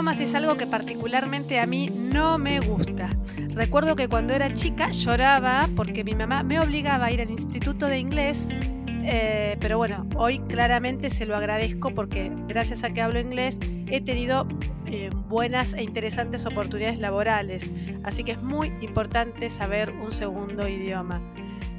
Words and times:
idiomas 0.00 0.20
es 0.20 0.34
algo 0.34 0.56
que 0.56 0.66
particularmente 0.66 1.60
a 1.60 1.66
mí 1.66 1.90
no 1.90 2.38
me 2.38 2.58
gusta. 2.60 3.10
Recuerdo 3.54 3.96
que 3.96 4.08
cuando 4.08 4.32
era 4.32 4.54
chica 4.54 4.90
lloraba 4.92 5.68
porque 5.76 6.04
mi 6.04 6.14
mamá 6.14 6.42
me 6.42 6.58
obligaba 6.58 7.04
a 7.04 7.12
ir 7.12 7.20
al 7.20 7.28
instituto 7.28 7.84
de 7.84 7.98
inglés, 7.98 8.48
eh, 9.04 9.58
pero 9.60 9.76
bueno, 9.76 10.08
hoy 10.16 10.38
claramente 10.38 11.10
se 11.10 11.26
lo 11.26 11.36
agradezco 11.36 11.90
porque 11.94 12.32
gracias 12.48 12.82
a 12.82 12.94
que 12.94 13.02
hablo 13.02 13.20
inglés 13.20 13.58
he 13.88 14.00
tenido 14.00 14.48
eh, 14.86 15.10
buenas 15.28 15.74
e 15.74 15.82
interesantes 15.82 16.46
oportunidades 16.46 16.98
laborales, 16.98 17.70
así 18.02 18.24
que 18.24 18.32
es 18.32 18.42
muy 18.42 18.72
importante 18.80 19.50
saber 19.50 19.90
un 19.90 20.12
segundo 20.12 20.66
idioma. 20.66 21.20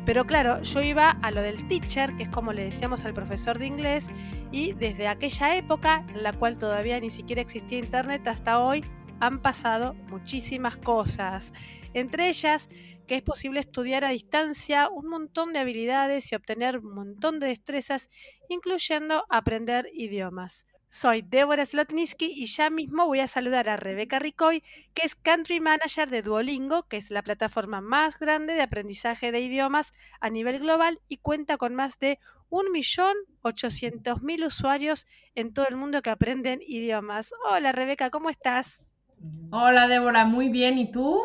Pero 0.05 0.25
claro, 0.25 0.61
yo 0.63 0.81
iba 0.81 1.11
a 1.11 1.31
lo 1.31 1.41
del 1.41 1.67
teacher, 1.67 2.15
que 2.15 2.23
es 2.23 2.29
como 2.29 2.53
le 2.53 2.63
decíamos 2.63 3.05
al 3.05 3.13
profesor 3.13 3.59
de 3.59 3.67
inglés, 3.67 4.09
y 4.51 4.73
desde 4.73 5.07
aquella 5.07 5.55
época, 5.55 6.03
en 6.09 6.23
la 6.23 6.33
cual 6.33 6.57
todavía 6.57 6.99
ni 6.99 7.09
siquiera 7.09 7.41
existía 7.41 7.77
internet, 7.77 8.27
hasta 8.27 8.59
hoy 8.59 8.83
han 9.19 9.39
pasado 9.41 9.93
muchísimas 10.09 10.77
cosas. 10.77 11.53
Entre 11.93 12.29
ellas, 12.29 12.67
que 13.07 13.15
es 13.15 13.21
posible 13.21 13.59
estudiar 13.59 14.03
a 14.03 14.09
distancia 14.09 14.89
un 14.89 15.07
montón 15.07 15.53
de 15.53 15.59
habilidades 15.59 16.31
y 16.31 16.35
obtener 16.35 16.79
un 16.79 16.95
montón 16.95 17.39
de 17.39 17.47
destrezas, 17.47 18.09
incluyendo 18.49 19.25
aprender 19.29 19.85
idiomas. 19.93 20.65
Soy 20.93 21.21
Débora 21.21 21.65
Slotniski 21.65 22.33
y 22.35 22.47
ya 22.47 22.69
mismo 22.69 23.07
voy 23.07 23.21
a 23.21 23.29
saludar 23.29 23.69
a 23.69 23.77
Rebeca 23.77 24.19
Ricoy, 24.19 24.61
que 24.93 25.05
es 25.05 25.15
Country 25.15 25.61
Manager 25.61 26.09
de 26.09 26.21
Duolingo, 26.21 26.83
que 26.83 26.97
es 26.97 27.11
la 27.11 27.21
plataforma 27.21 27.79
más 27.79 28.19
grande 28.19 28.55
de 28.55 28.61
aprendizaje 28.61 29.31
de 29.31 29.39
idiomas 29.39 29.93
a 30.19 30.29
nivel 30.29 30.59
global 30.59 30.99
y 31.07 31.15
cuenta 31.15 31.55
con 31.55 31.75
más 31.75 31.97
de 31.99 32.19
1.800.000 32.49 34.45
usuarios 34.45 35.07
en 35.33 35.53
todo 35.53 35.65
el 35.69 35.77
mundo 35.77 36.01
que 36.01 36.09
aprenden 36.09 36.59
idiomas. 36.61 37.33
Hola 37.49 37.71
Rebeca, 37.71 38.09
¿cómo 38.09 38.29
estás? 38.29 38.91
Hola 39.49 39.87
Débora, 39.87 40.25
muy 40.25 40.49
bien, 40.49 40.77
¿y 40.77 40.91
tú? 40.91 41.21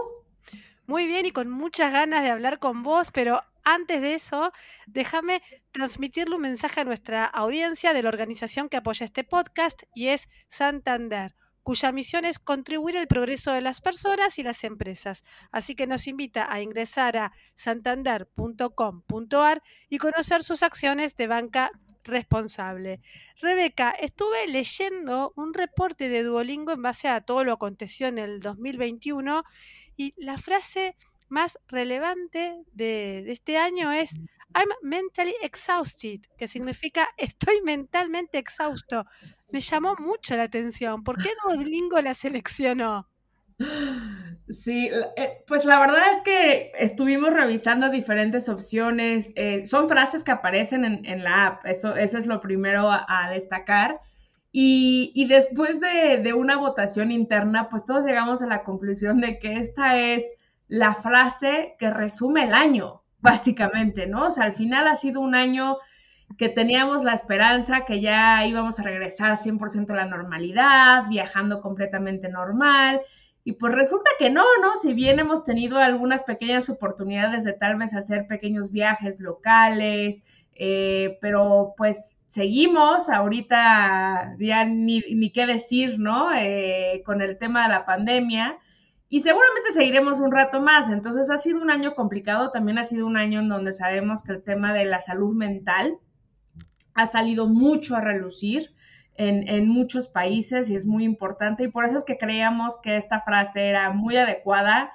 Muy 0.87 1.09
bien 1.09 1.27
y 1.27 1.33
con 1.33 1.51
muchas 1.51 1.93
ganas 1.93 2.23
de 2.23 2.31
hablar 2.31 2.61
con 2.61 2.85
vos, 2.85 3.11
pero 3.11 3.43
antes 3.67 4.00
de 4.00 4.14
eso, 4.14 4.53
déjame 4.86 5.42
transmitirle 5.72 6.36
un 6.36 6.42
mensaje 6.42 6.81
a 6.81 6.84
nuestra 6.84 7.25
audiencia 7.25 7.92
de 7.92 8.05
la 8.05 8.11
organización 8.11 8.69
que 8.69 8.77
apoya 8.77 9.05
este 9.05 9.25
podcast 9.25 9.83
y 9.92 10.06
es 10.09 10.28
Santander 10.48 11.34
cuya 11.64 11.91
misión 11.91 12.25
es 12.25 12.39
contribuir 12.39 12.97
al 12.97 13.09
progreso 13.09 13.53
de 13.53 13.61
las 13.61 13.81
personas 13.81 14.39
y 14.39 14.44
las 14.44 14.62
empresas. 14.62 15.25
Así 15.50 15.75
que 15.75 15.89
nos 15.89 16.06
invita 16.06 16.47
a 16.48 16.61
ingresar 16.61 17.17
a 17.17 17.33
santander.com.ar 17.56 19.62
y 19.89 19.98
conocer 19.98 20.44
sus 20.44 20.62
acciones 20.62 21.17
de 21.17 21.27
banca 21.27 21.72
responsable. 22.05 23.00
Rebeca, 23.41 23.91
estuve 23.91 24.47
leyendo 24.47 25.33
un 25.34 25.55
reporte 25.55 26.09
de 26.09 26.22
Duolingo 26.22 26.70
en 26.70 26.83
base 26.83 27.09
a 27.09 27.22
todo 27.22 27.42
lo 27.42 27.55
acontecido 27.55 28.11
en 28.11 28.19
el 28.19 28.39
2021 28.39 29.42
y 29.97 30.14
la 30.19 30.39
frase 30.39 30.94
más 31.29 31.59
relevante 31.69 32.63
de, 32.73 33.31
este 33.31 33.59
año 33.59 33.93
es 33.93 34.15
I'm 34.55 34.69
mentally 34.83 35.35
exhausted, 35.43 36.21
que 36.39 36.49
significa 36.49 37.09
estoy 37.19 37.61
mentalmente 37.65 38.39
exhausto. 38.39 39.05
Me 39.51 39.61
llamó 39.61 39.95
mucho 39.99 40.37
la 40.37 40.45
atención. 40.45 41.05
¿Por 41.05 41.23
qué 41.23 41.31
Duolingo 41.45 42.01
la 42.01 42.15
seleccionó? 42.15 43.09
Sí, 44.49 44.91
eh, 45.17 45.45
pues 45.47 45.65
la 45.65 45.81
verdad 45.81 46.15
es 46.15 46.21
que 46.21 46.73
estuvimos 46.79 47.33
revisando 47.33 47.89
diferentes 47.89 48.49
opciones. 48.49 49.33
Eh, 49.35 49.67
son 49.67 49.89
frases 49.89 50.23
que 50.23 50.31
aparecen 50.31 50.84
en, 50.84 51.25
la 51.25 51.47
app, 51.47 51.67
eso, 51.67 51.97
eso, 51.97 52.19
es 52.19 52.27
lo 52.27 52.41
primero 52.41 52.91
a, 52.91 53.31
destacar. 53.33 54.00
Y, 54.53 55.27
después 55.29 55.81
de, 55.81 56.19
de, 56.23 56.33
una 56.33 56.56
votación 56.56 57.11
interna, 57.11 57.69
pues 57.69 57.84
todos 57.84 58.06
llegamos 58.06 58.41
a 58.41 58.47
la 58.47 58.62
conclusión 58.62 59.21
de 59.21 59.39
que 59.39 59.55
esta 59.55 59.99
es 59.99 60.33
la 60.69 60.94
frase 60.94 61.77
que 61.78 61.91
resume 61.91 62.44
el 62.44 62.54
año, 62.54 63.03
básicamente, 63.21 64.06
¿no? 64.06 64.27
O 64.27 64.31
sea, 64.31 64.44
al 64.44 64.54
final 64.54 64.88
ha 64.88 64.97
sido 64.97 65.21
un 65.21 65.34
año 65.34 65.78
que 66.38 66.49
teníamos 66.49 67.04
la 67.04 67.15
esperanza 67.15 67.84
que 67.84 68.00
ya 68.00 68.44
íbamos 68.47 68.78
a 68.78 68.82
regresar 68.82 69.38
100% 69.38 69.91
a 69.91 69.97
la 69.97 70.06
normalidad, 70.06 71.05
viajando 71.09 71.60
completamente 71.60 72.28
normal. 72.28 73.00
Y 73.44 73.53
pues 73.53 73.72
resulta 73.72 74.10
que 74.19 74.28
no, 74.28 74.44
¿no? 74.60 74.76
Si 74.76 74.93
bien 74.93 75.21
hemos 75.21 75.44
tenido 75.44 75.78
algunas 75.78 76.25
pequeñas 76.25 76.69
oportunidades 76.69 77.44
de 77.44 77.53
tal 77.53 77.76
vez 77.76 77.94
hacer 77.94 78.26
pequeños 78.26 78.72
viajes 78.72 79.21
locales, 79.21 80.25
eh, 80.55 81.16
pero 81.21 81.75
pues 81.76 82.16
seguimos, 82.26 83.09
ahorita 83.09 84.34
ya 84.41 84.65
ni, 84.65 85.00
ni 85.15 85.31
qué 85.31 85.47
decir, 85.47 85.99
¿no? 85.99 86.34
Eh, 86.34 87.03
con 87.06 87.22
el 87.22 87.38
tema 87.38 87.62
de 87.62 87.69
la 87.69 87.87
pandemia. 87.87 88.59
Y 89.09 89.21
seguramente 89.21 89.72
seguiremos 89.72 90.19
un 90.21 90.33
rato 90.33 90.61
más. 90.61 90.91
Entonces 90.91 91.31
ha 91.31 91.39
sido 91.39 91.61
un 91.61 91.71
año 91.71 91.94
complicado, 91.94 92.50
también 92.50 92.78
ha 92.78 92.84
sido 92.84 93.06
un 93.06 93.17
año 93.17 93.41
en 93.41 93.49
donde 93.49 93.72
sabemos 93.72 94.22
que 94.22 94.33
el 94.33 94.43
tema 94.43 94.72
de 94.72 94.84
la 94.84 95.00
salud 95.00 95.34
mental 95.34 95.99
ha 96.94 97.06
salido 97.06 97.47
mucho 97.47 97.94
a 97.94 98.00
relucir 98.00 98.75
en, 99.19 99.69
muchos 99.69 100.09
países 100.09 100.69
y 100.69 100.75
es 100.75 100.87
muy 100.87 101.05
importante. 101.05 101.65
Y 101.65 101.69
por 101.69 101.84
eso 101.84 101.99
es 101.99 102.05
que 102.05 102.19
creíamos 102.19 102.81
que 102.81 102.97
esta 102.97 103.21
frase 103.21 103.69
era 103.69 103.91
muy 103.91 104.17
adecuada, 104.17 104.93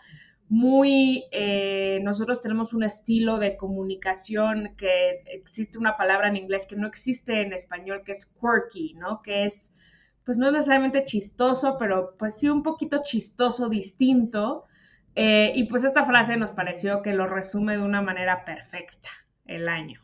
muy, 0.49 1.23
eh, 1.31 1.99
nosotros 2.03 2.41
tenemos 2.41 2.73
un 2.73 2.83
estilo 2.83 3.39
de 3.39 3.55
comunicación 3.55 4.75
que 4.77 5.23
existe 5.27 5.77
una 5.77 5.95
palabra 5.95 6.27
en 6.27 6.35
inglés 6.35 6.65
que 6.67 6.75
no 6.75 6.87
existe 6.87 7.41
en 7.41 7.53
español, 7.53 8.01
que 8.05 8.11
es 8.11 8.25
quirky, 8.25 8.93
¿no? 8.95 9.21
Que 9.21 9.45
es 9.45 9.73
pues 10.31 10.37
no 10.37 10.47
es 10.47 10.53
necesariamente 10.53 11.03
chistoso, 11.03 11.75
pero 11.77 12.15
pues 12.17 12.39
sí 12.39 12.47
un 12.47 12.63
poquito 12.63 13.01
chistoso, 13.03 13.67
distinto. 13.67 14.63
Eh, 15.13 15.51
y 15.55 15.65
pues 15.65 15.83
esta 15.83 16.05
frase 16.05 16.37
nos 16.37 16.51
pareció 16.51 17.01
que 17.01 17.13
lo 17.13 17.27
resume 17.27 17.75
de 17.75 17.83
una 17.83 18.01
manera 18.01 18.45
perfecta 18.45 19.09
el 19.43 19.67
año. 19.67 20.01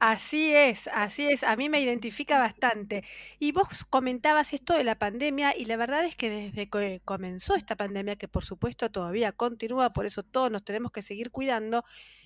Así 0.00 0.52
es, 0.52 0.88
así 0.92 1.28
es, 1.28 1.44
a 1.44 1.54
mí 1.54 1.68
me 1.68 1.80
identifica 1.80 2.40
bastante. 2.40 3.04
Y 3.38 3.52
vos 3.52 3.84
comentabas 3.84 4.52
esto 4.52 4.74
de 4.74 4.82
la 4.82 4.98
pandemia 4.98 5.56
y 5.56 5.66
la 5.66 5.76
verdad 5.76 6.04
es 6.04 6.16
que 6.16 6.28
desde 6.28 6.68
que 6.68 7.00
comenzó 7.04 7.54
esta 7.54 7.76
pandemia, 7.76 8.16
que 8.16 8.26
por 8.26 8.42
supuesto 8.42 8.90
todavía 8.90 9.30
continúa, 9.30 9.92
por 9.92 10.06
eso 10.06 10.24
todos 10.24 10.50
nos 10.50 10.64
tenemos 10.64 10.90
que 10.90 11.02
seguir 11.02 11.30
cuidando, 11.30 11.84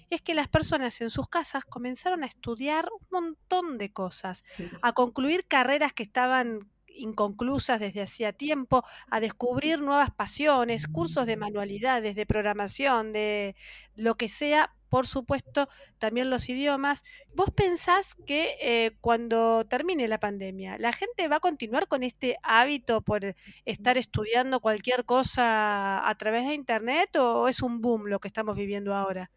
es 0.08 0.22
que 0.22 0.32
las 0.32 0.48
personas 0.48 0.98
en 1.02 1.10
sus 1.10 1.28
casas 1.28 1.66
comenzaron 1.66 2.24
a 2.24 2.28
estudiar 2.28 2.88
un 2.98 3.06
montón 3.10 3.76
de 3.76 3.92
cosas, 3.92 4.42
a 4.80 4.94
concluir 4.94 5.46
carreras 5.46 5.92
que 5.92 6.02
estaban 6.02 6.72
inconclusas 6.97 7.80
desde 7.80 8.03
hacía 8.03 8.32
tiempo, 8.32 8.84
a 9.10 9.20
descubrir 9.20 9.80
nuevas 9.80 10.10
pasiones, 10.10 10.86
cursos 10.88 11.26
de 11.26 11.36
manualidades, 11.36 12.14
de 12.14 12.26
programación, 12.26 13.12
de 13.12 13.56
lo 13.97 14.14
que 14.14 14.28
sea, 14.28 14.75
por 14.88 15.06
supuesto, 15.06 15.69
también 15.98 16.28
los 16.28 16.48
idiomas. 16.48 17.02
¿Vos 17.34 17.50
pensás 17.50 18.14
que 18.26 18.56
eh, 18.60 18.97
cuando 19.00 19.64
termine 19.66 20.06
la 20.06 20.20
pandemia, 20.20 20.76
la 20.78 20.92
gente 20.92 21.28
va 21.28 21.36
a 21.36 21.41
continuar 21.41 21.88
con 21.88 22.02
este 22.02 22.36
hábito 22.42 23.00
por 23.00 23.34
estar 23.64 23.97
estudiando 23.97 24.60
cualquier 24.60 25.04
cosa 25.06 26.06
a 26.06 26.14
través 26.16 26.47
de 26.47 26.54
Internet 26.54 27.16
o 27.16 27.48
es 27.48 27.62
un 27.62 27.81
boom 27.81 28.06
lo 28.06 28.20
que 28.20 28.28
estamos 28.28 28.54
viviendo 28.54 28.94
ahora? 28.94 29.31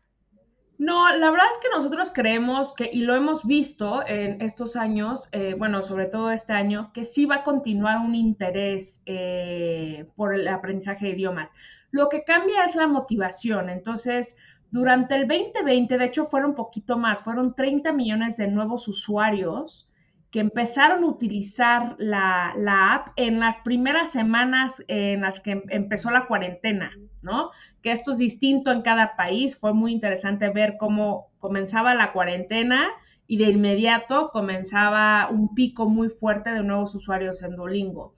No, 0.78 1.10
la 1.16 1.32
verdad 1.32 1.48
es 1.52 1.58
que 1.60 1.70
nosotros 1.76 2.12
creemos 2.14 2.74
que, 2.74 2.90
y 2.92 3.04
lo 3.04 3.16
hemos 3.16 3.46
visto 3.46 4.06
en 4.06 4.42
estos 4.42 4.76
años, 4.76 5.30
eh, 5.32 5.56
bueno, 5.58 5.82
sobre 5.82 6.06
todo 6.08 6.32
este 6.32 6.52
año, 6.52 6.92
que 6.94 7.06
sí 7.06 7.26
va 7.26 7.36
a 7.36 7.44
continuar 7.44 8.00
un 8.00 8.14
interés 8.14 9.02
eh, 9.06 10.06
por 10.16 10.36
el 10.36 10.48
aprendizaje 10.50 11.06
de 11.06 11.12
idiomas. 11.14 11.54
Lo 11.92 12.10
que 12.10 12.26
cambia 12.26 12.66
es 12.66 12.76
la 12.76 12.88
motivación. 12.88 13.70
Entonces, 13.70 14.36
durante 14.70 15.16
el 15.16 15.28
2020, 15.28 15.98
de 15.98 16.06
hecho, 16.06 16.26
fueron 16.26 16.50
un 16.52 16.56
poquito 16.58 16.98
más, 16.98 17.22
fueron 17.22 17.56
30 17.56 17.94
millones 17.94 18.36
de 18.36 18.48
nuevos 18.48 18.90
usuarios 18.90 19.88
que 20.36 20.42
empezaron 20.42 21.06
a 21.06 21.08
utilizar 21.08 21.96
la, 21.98 22.52
app 22.94 23.08
en 23.16 23.40
las 23.40 23.56
primeras 23.60 24.12
semanas 24.12 24.84
en 24.90 25.22
las 25.22 25.40
que 25.40 25.64
empezó 25.70 26.12
la 26.12 26.28
cuarentena, 26.28 26.92
¿no? 27.22 27.52
Que 27.82 27.94
esto 27.94 28.12
es 28.12 28.18
distinto 28.18 28.74
en 28.74 28.82
cada 28.82 29.16
país. 29.16 29.56
Fue 29.56 29.74
muy 29.74 29.94
interesante 29.94 30.50
ver 30.50 30.76
cómo 30.78 31.32
comenzaba 31.40 31.96
la 31.96 32.12
cuarentena 32.12 32.90
y 33.28 33.38
de 33.38 33.46
inmediato 33.46 34.32
comenzaba 34.34 35.30
un 35.32 35.56
pico 35.56 35.88
muy 35.88 36.10
fuerte 36.10 36.50
de 36.50 36.64
nuevos 36.64 36.94
usuarios 36.96 37.42
en 37.42 37.56
Duolingo. 37.56 38.14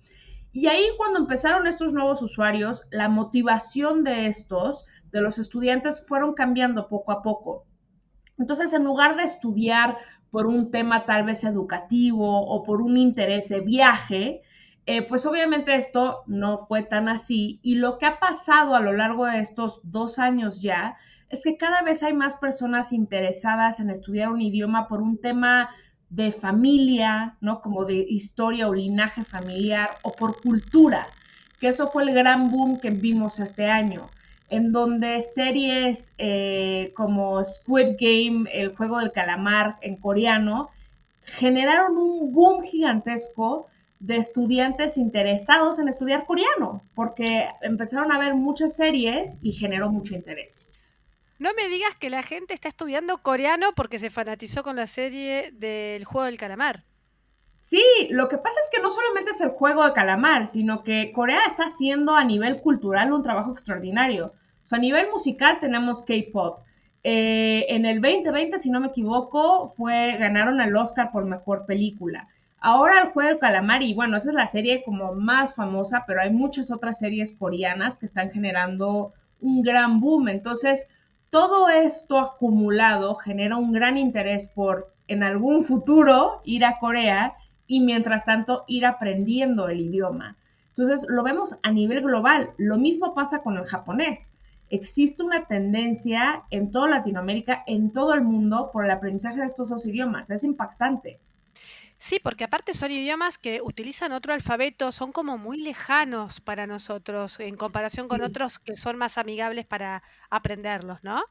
Y 0.51 0.65
ahí 0.69 0.87
cuando 0.97 1.19
empezaron 1.19 1.67
estos 1.67 1.93
nuevos 1.93 2.23
usuarios, 2.23 2.81
la 2.89 3.09
motivación 3.09 4.03
de 4.03 4.25
estos, 4.25 4.87
de 5.11 5.21
los 5.21 5.37
estudiantes, 5.37 6.03
fueron 6.07 6.33
cambiando 6.33 6.87
poco 6.87 7.11
a 7.11 7.21
poco. 7.21 7.67
Entonces, 8.39 8.73
en 8.73 8.83
lugar 8.83 9.17
de 9.17 9.23
estudiar 9.23 9.97
por 10.31 10.47
un 10.47 10.71
tema 10.71 11.06
tal 11.06 11.24
vez 11.25 11.44
educativo 11.44 12.41
o 12.41 12.63
por 12.63 12.81
un 12.81 12.97
interés 12.97 13.50
de 13.50 13.62
viaje, 13.62 14.41
eh, 14.85 15.01
pues 15.01 15.25
obviamente 15.25 15.75
esto 15.75 16.24
no 16.27 16.57
fue 16.57 16.83
tan 16.83 17.09
así. 17.09 17.59
Y 17.63 17.75
lo 17.75 17.97
que 17.97 18.06
ha 18.06 18.19
pasado 18.19 18.75
a 18.75 18.79
lo 18.81 18.94
largo 18.94 19.25
de 19.25 19.39
estos 19.39 19.79
dos 19.83 20.19
años 20.19 20.62
ya 20.62 20.97
es 21.29 21.44
que 21.44 21.57
cada 21.57 21.81
vez 21.81 22.03
hay 22.03 22.13
más 22.13 22.35
personas 22.38 22.94
interesadas 22.94 23.79
en 23.79 23.89
estudiar 23.89 24.29
un 24.29 24.41
idioma 24.41 24.88
por 24.88 25.01
un 25.01 25.19
tema 25.19 25.69
de 26.09 26.31
familia, 26.31 27.38
¿no? 27.41 27.62
Como 27.62 27.83
de 27.85 27.95
historia 28.07 28.68
o 28.69 28.74
linaje 28.74 29.25
familiar 29.25 30.00
o 30.03 30.15
por 30.15 30.41
cultura. 30.41 31.13
que 31.59 31.68
eso 31.69 31.88
fue 31.88 32.03
el 32.03 32.13
gran 32.13 32.51
boom 32.51 32.79
que 32.79 32.91
vimos 32.91 33.39
este 33.39 33.65
año, 33.65 34.13
en 34.49 34.71
donde 34.71 35.21
series 35.21 36.13
eh, 36.17 36.94
como 36.95 37.44
Squid 37.44 37.95
Game, 37.99 38.49
el 38.51 38.75
juego 38.75 38.99
del 38.99 39.11
calamar 39.11 39.77
en 39.81 39.97
coreano, 39.97 40.69
generaron 41.25 41.97
un 41.97 42.31
boom 42.33 42.63
gigantesco 42.63 43.67
de 43.99 44.17
estudiantes 44.17 44.97
interesados 44.97 45.79
en 45.79 45.88
estudiar 45.88 46.25
coreano, 46.25 46.83
porque 46.95 47.47
empezaron 47.61 48.11
a 48.11 48.19
ver 48.19 48.35
muchas 48.35 48.75
series 48.75 49.38
y 49.41 49.51
generó 49.51 49.89
mucho 49.89 50.15
interés. 50.15 50.69
No 51.39 51.53
me 51.53 51.69
digas 51.69 51.95
que 51.95 52.09
la 52.09 52.23
gente 52.23 52.53
está 52.53 52.67
estudiando 52.67 53.19
coreano 53.19 53.73
porque 53.75 54.00
se 54.00 54.09
fanatizó 54.09 54.63
con 54.63 54.75
la 54.75 54.88
serie 54.88 55.51
del 55.53 56.05
juego 56.05 56.25
del 56.25 56.38
calamar. 56.38 56.83
Sí, 57.59 57.83
lo 58.12 58.30
que 58.30 58.38
pasa 58.38 58.56
es 58.63 58.69
que 58.71 58.81
no 58.81 58.89
solamente 58.92 59.31
es 59.31 59.42
el 59.42 59.50
juego 59.50 59.86
de 59.86 59.94
calamar, 59.94 60.48
sino 60.48 60.83
que 60.83 61.12
Corea 61.12 61.42
está 61.48 61.65
haciendo 61.65 62.15
a 62.15 62.24
nivel 62.24 62.62
cultural 62.62 63.12
un 63.12 63.24
trabajo 63.24 63.51
extraordinario. 63.51 64.33
O 64.71 64.75
a 64.75 64.80
nivel 64.80 65.09
musical 65.09 65.59
tenemos 65.59 66.04
K-pop. 66.04 66.59
Eh, 67.04 67.65
en 67.69 67.86
el 67.86 68.01
2020, 68.01 68.59
si 68.59 68.69
no 68.69 68.80
me 68.80 68.88
equivoco, 68.88 69.69
fue 69.69 70.18
ganaron 70.18 70.59
el 70.62 70.75
Oscar 70.75 71.12
por 71.12 71.25
mejor 71.25 71.65
película. 71.65 72.27
Ahora 72.59 73.01
el 73.01 73.09
juego 73.09 73.30
del 73.30 73.39
calamar, 73.39 73.83
y 73.83 73.94
bueno, 73.94 74.18
esa 74.18 74.30
es 74.30 74.36
la 74.36 74.48
serie 74.48 74.83
como 74.83 75.13
más 75.13 75.56
famosa, 75.56 76.03
pero 76.07 76.21
hay 76.21 76.31
muchas 76.31 76.71
otras 76.71 77.00
series 77.00 77.33
coreanas 77.33 77.98
que 77.98 78.06
están 78.06 78.31
generando 78.31 79.13
un 79.42 79.62
gran 79.62 80.00
boom. 80.00 80.27
Entonces, 80.27 80.88
todo 81.30 81.69
esto 81.69 82.19
acumulado 82.19 83.15
genera 83.15 83.57
un 83.57 83.71
gran 83.71 83.98
interés 83.98 84.48
por 84.48 84.92
en 85.07 85.24
algún 85.24 85.63
futuro 85.63 86.42
ir 86.44 86.65
a 86.65 86.80
Corea 86.80 87.36
y 87.67 87.81
mientras 87.81 88.25
tanto 88.25 88.63
ir 88.67 88.85
aprendiendo 88.85 89.69
el 89.69 89.81
idioma. 89.81 90.37
Entonces 90.69 91.05
lo 91.09 91.23
vemos 91.23 91.55
a 91.63 91.71
nivel 91.71 92.01
global. 92.01 92.53
Lo 92.57 92.77
mismo 92.77 93.13
pasa 93.13 93.41
con 93.43 93.57
el 93.57 93.65
japonés. 93.65 94.33
Existe 94.69 95.23
una 95.23 95.47
tendencia 95.47 96.43
en 96.51 96.71
toda 96.71 96.89
Latinoamérica, 96.89 97.63
en 97.67 97.91
todo 97.91 98.13
el 98.13 98.21
mundo, 98.21 98.69
por 98.71 98.85
el 98.85 98.91
aprendizaje 98.91 99.39
de 99.39 99.45
estos 99.45 99.69
dos 99.69 99.85
idiomas. 99.85 100.29
Es 100.29 100.43
impactante. 100.43 101.19
Sí, 101.99 102.19
porque 102.21 102.43
aparte 102.43 102.73
son 102.73 102.91
idiomas 102.91 103.37
que 103.37 103.59
utilizan 103.61 104.11
otro 104.11 104.33
alfabeto, 104.33 104.91
son 104.91 105.11
como 105.11 105.37
muy 105.37 105.57
lejanos 105.59 106.41
para 106.41 106.67
nosotros 106.67 107.39
en 107.39 107.55
comparación 107.55 108.07
con 108.07 108.21
otros 108.21 108.59
que 108.59 108.75
son 108.75 108.97
más 108.97 109.17
amigables 109.17 109.65
para 109.65 110.03
aprenderlos, 110.29 111.03
¿no? 111.03 111.23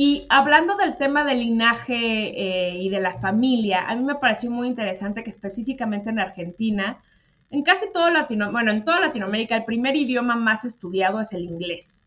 Y 0.00 0.26
hablando 0.28 0.76
del 0.76 0.96
tema 0.96 1.24
del 1.24 1.40
linaje 1.40 1.96
eh, 1.96 2.78
y 2.78 2.88
de 2.88 3.00
la 3.00 3.18
familia, 3.18 3.82
a 3.88 3.96
mí 3.96 4.04
me 4.04 4.14
pareció 4.14 4.48
muy 4.48 4.68
interesante 4.68 5.24
que 5.24 5.30
específicamente 5.30 6.10
en 6.10 6.20
Argentina, 6.20 7.02
en 7.50 7.64
casi 7.64 7.90
todo 7.92 8.08
Latino, 8.08 8.52
bueno, 8.52 8.70
en 8.70 8.84
toda 8.84 9.00
Latinoamérica, 9.00 9.56
el 9.56 9.64
primer 9.64 9.96
idioma 9.96 10.36
más 10.36 10.64
estudiado 10.64 11.20
es 11.20 11.32
el 11.32 11.42
inglés. 11.42 12.04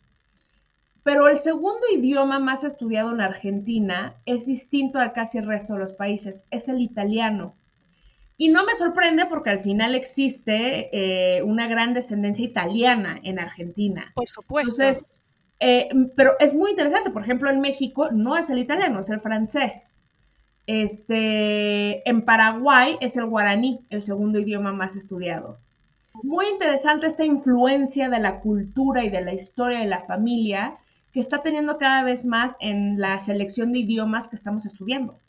Pero 1.03 1.27
el 1.27 1.35
segundo 1.35 1.81
idioma 1.93 2.39
más 2.39 2.63
estudiado 2.63 3.11
en 3.11 3.19
Argentina 3.19 4.15
es 4.25 4.45
distinto 4.45 4.97
al 4.99 5.11
casi 5.11 5.39
el 5.39 5.47
resto 5.47 5.73
de 5.73 5.79
los 5.79 5.91
países, 5.91 6.45
es 6.49 6.69
el 6.69 6.79
italiano. 6.79 7.57
Y 8.37 8.47
no 8.47 8.63
me 8.63 8.75
sorprende 8.75 9.25
porque 9.25 9.49
al 9.49 9.59
final 9.59 9.95
existe 9.95 10.87
eh, 10.93 11.43
una 11.43 11.67
gran 11.67 11.93
descendencia 11.93 12.45
italiana 12.45 13.19
en 13.21 13.37
Argentina. 13.37 14.13
Por 14.15 14.29
supuesto. 14.29 14.81
Entonces, 14.81 15.09
eh, 15.61 15.89
pero 16.15 16.33
es 16.39 16.55
muy 16.55 16.71
interesante, 16.71 17.11
por 17.11 17.21
ejemplo, 17.21 17.49
en 17.49 17.61
México 17.61 18.09
no 18.11 18.35
es 18.35 18.49
el 18.49 18.57
italiano, 18.57 18.99
es 18.99 19.09
el 19.11 19.19
francés. 19.19 19.93
Este, 20.65 22.07
en 22.09 22.23
Paraguay 22.23 22.97
es 22.99 23.15
el 23.15 23.27
guaraní, 23.27 23.85
el 23.91 24.01
segundo 24.01 24.39
idioma 24.39 24.73
más 24.73 24.95
estudiado. 24.95 25.59
Muy 26.23 26.47
interesante 26.47 27.05
esta 27.05 27.25
influencia 27.25 28.09
de 28.09 28.19
la 28.19 28.39
cultura 28.39 29.03
y 29.03 29.09
de 29.09 29.21
la 29.21 29.33
historia 29.33 29.79
de 29.79 29.85
la 29.85 30.01
familia 30.01 30.79
que 31.13 31.19
está 31.19 31.43
teniendo 31.43 31.77
cada 31.77 32.03
vez 32.03 32.25
más 32.25 32.55
en 32.59 32.99
la 32.99 33.19
selección 33.19 33.71
de 33.71 33.79
idiomas 33.79 34.27
que 34.27 34.35
estamos 34.35 34.65
estudiando. 34.65 35.19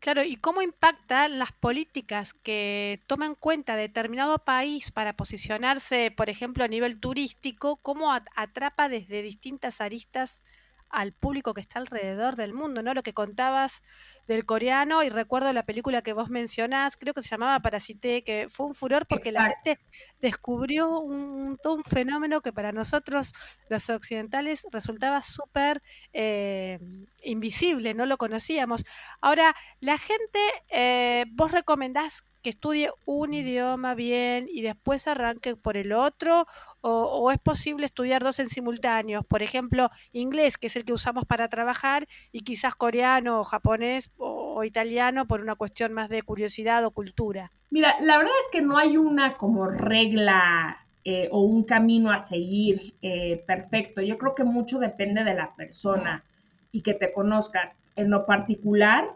Claro, 0.00 0.22
¿y 0.22 0.36
cómo 0.36 0.62
impacta 0.62 1.26
las 1.28 1.50
políticas 1.52 2.32
que 2.32 3.02
toman 3.08 3.30
en 3.30 3.34
cuenta 3.34 3.74
determinado 3.74 4.38
país 4.38 4.92
para 4.92 5.14
posicionarse, 5.16 6.12
por 6.16 6.30
ejemplo, 6.30 6.62
a 6.64 6.68
nivel 6.68 7.00
turístico, 7.00 7.78
cómo 7.78 8.12
atrapa 8.12 8.88
desde 8.88 9.22
distintas 9.22 9.80
aristas 9.80 10.40
al 10.90 11.12
público 11.12 11.54
que 11.54 11.60
está 11.60 11.78
alrededor 11.78 12.36
del 12.36 12.54
mundo, 12.54 12.82
¿no? 12.82 12.94
Lo 12.94 13.02
que 13.02 13.12
contabas 13.12 13.82
del 14.26 14.44
coreano 14.44 15.02
y 15.02 15.08
recuerdo 15.08 15.52
la 15.52 15.64
película 15.64 16.02
que 16.02 16.12
vos 16.12 16.28
mencionás, 16.28 16.98
creo 16.98 17.14
que 17.14 17.22
se 17.22 17.30
llamaba 17.30 17.60
Parasité, 17.60 18.22
que 18.22 18.48
fue 18.50 18.66
un 18.66 18.74
furor 18.74 19.06
porque 19.06 19.32
la 19.32 19.44
gente 19.44 19.80
descubrió 20.20 21.00
un, 21.00 21.56
todo 21.62 21.74
un 21.76 21.84
fenómeno 21.84 22.42
que 22.42 22.52
para 22.52 22.70
nosotros 22.70 23.32
los 23.70 23.88
occidentales 23.88 24.66
resultaba 24.70 25.22
súper 25.22 25.82
eh, 26.12 26.78
invisible, 27.22 27.94
no 27.94 28.04
lo 28.04 28.18
conocíamos. 28.18 28.84
Ahora, 29.22 29.56
la 29.80 29.96
gente, 29.96 30.38
eh, 30.68 31.24
vos 31.30 31.50
recomendás 31.50 32.22
que 32.42 32.50
estudie 32.50 32.90
un 33.04 33.34
idioma 33.34 33.94
bien 33.94 34.46
y 34.48 34.62
después 34.62 35.06
arranque 35.06 35.56
por 35.56 35.76
el 35.76 35.92
otro? 35.92 36.46
O, 36.80 37.30
es 37.32 37.38
posible 37.38 37.86
estudiar 37.86 38.22
dos 38.22 38.38
en 38.38 38.48
simultáneos? 38.48 39.24
Por 39.26 39.42
ejemplo, 39.42 39.90
inglés, 40.12 40.56
que 40.58 40.68
es 40.68 40.76
el 40.76 40.84
que 40.84 40.92
usamos 40.92 41.24
para 41.24 41.48
trabajar, 41.48 42.06
y 42.32 42.40
quizás 42.40 42.74
coreano 42.74 43.40
o 43.40 43.44
japonés 43.44 44.12
o, 44.16 44.64
italiano 44.64 45.26
por 45.26 45.40
una 45.40 45.54
cuestión 45.54 45.92
más 45.92 46.08
de 46.08 46.22
curiosidad 46.22 46.84
o 46.84 46.90
cultura. 46.90 47.52
Mira, 47.70 47.94
la 48.00 48.16
verdad 48.16 48.32
es 48.44 48.48
que 48.50 48.62
no 48.62 48.78
hay 48.78 48.96
una 48.96 49.36
como 49.36 49.66
regla 49.66 50.86
eh, 51.04 51.28
o 51.30 51.42
un 51.42 51.64
camino 51.64 52.10
a 52.10 52.18
seguir 52.18 52.94
eh, 53.02 53.44
perfecto. 53.46 54.00
Yo 54.00 54.18
creo 54.18 54.34
que 54.34 54.44
mucho 54.44 54.78
depende 54.78 55.22
de 55.22 55.34
la 55.34 55.54
persona 55.54 56.24
y 56.72 56.82
que 56.82 56.94
te 56.94 57.12
conozcas. 57.12 57.72
En 57.96 58.10
lo 58.10 58.26
particular, 58.26 59.08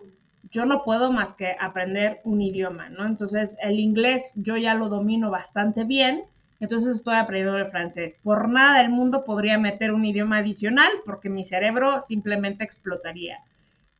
yo 0.52 0.66
no 0.66 0.84
puedo 0.84 1.10
más 1.10 1.32
que 1.32 1.56
aprender 1.58 2.20
un 2.24 2.42
idioma, 2.42 2.90
¿no? 2.90 3.06
Entonces, 3.06 3.56
el 3.62 3.80
inglés 3.80 4.32
yo 4.34 4.58
ya 4.58 4.74
lo 4.74 4.90
domino 4.90 5.30
bastante 5.30 5.84
bien, 5.84 6.24
entonces 6.60 6.96
estoy 6.96 7.16
aprendiendo 7.16 7.58
el 7.58 7.66
francés. 7.66 8.20
Por 8.22 8.48
nada 8.50 8.78
del 8.78 8.90
mundo 8.90 9.24
podría 9.24 9.58
meter 9.58 9.92
un 9.92 10.04
idioma 10.04 10.38
adicional 10.38 10.90
porque 11.06 11.30
mi 11.30 11.44
cerebro 11.44 11.98
simplemente 12.00 12.64
explotaría. 12.64 13.38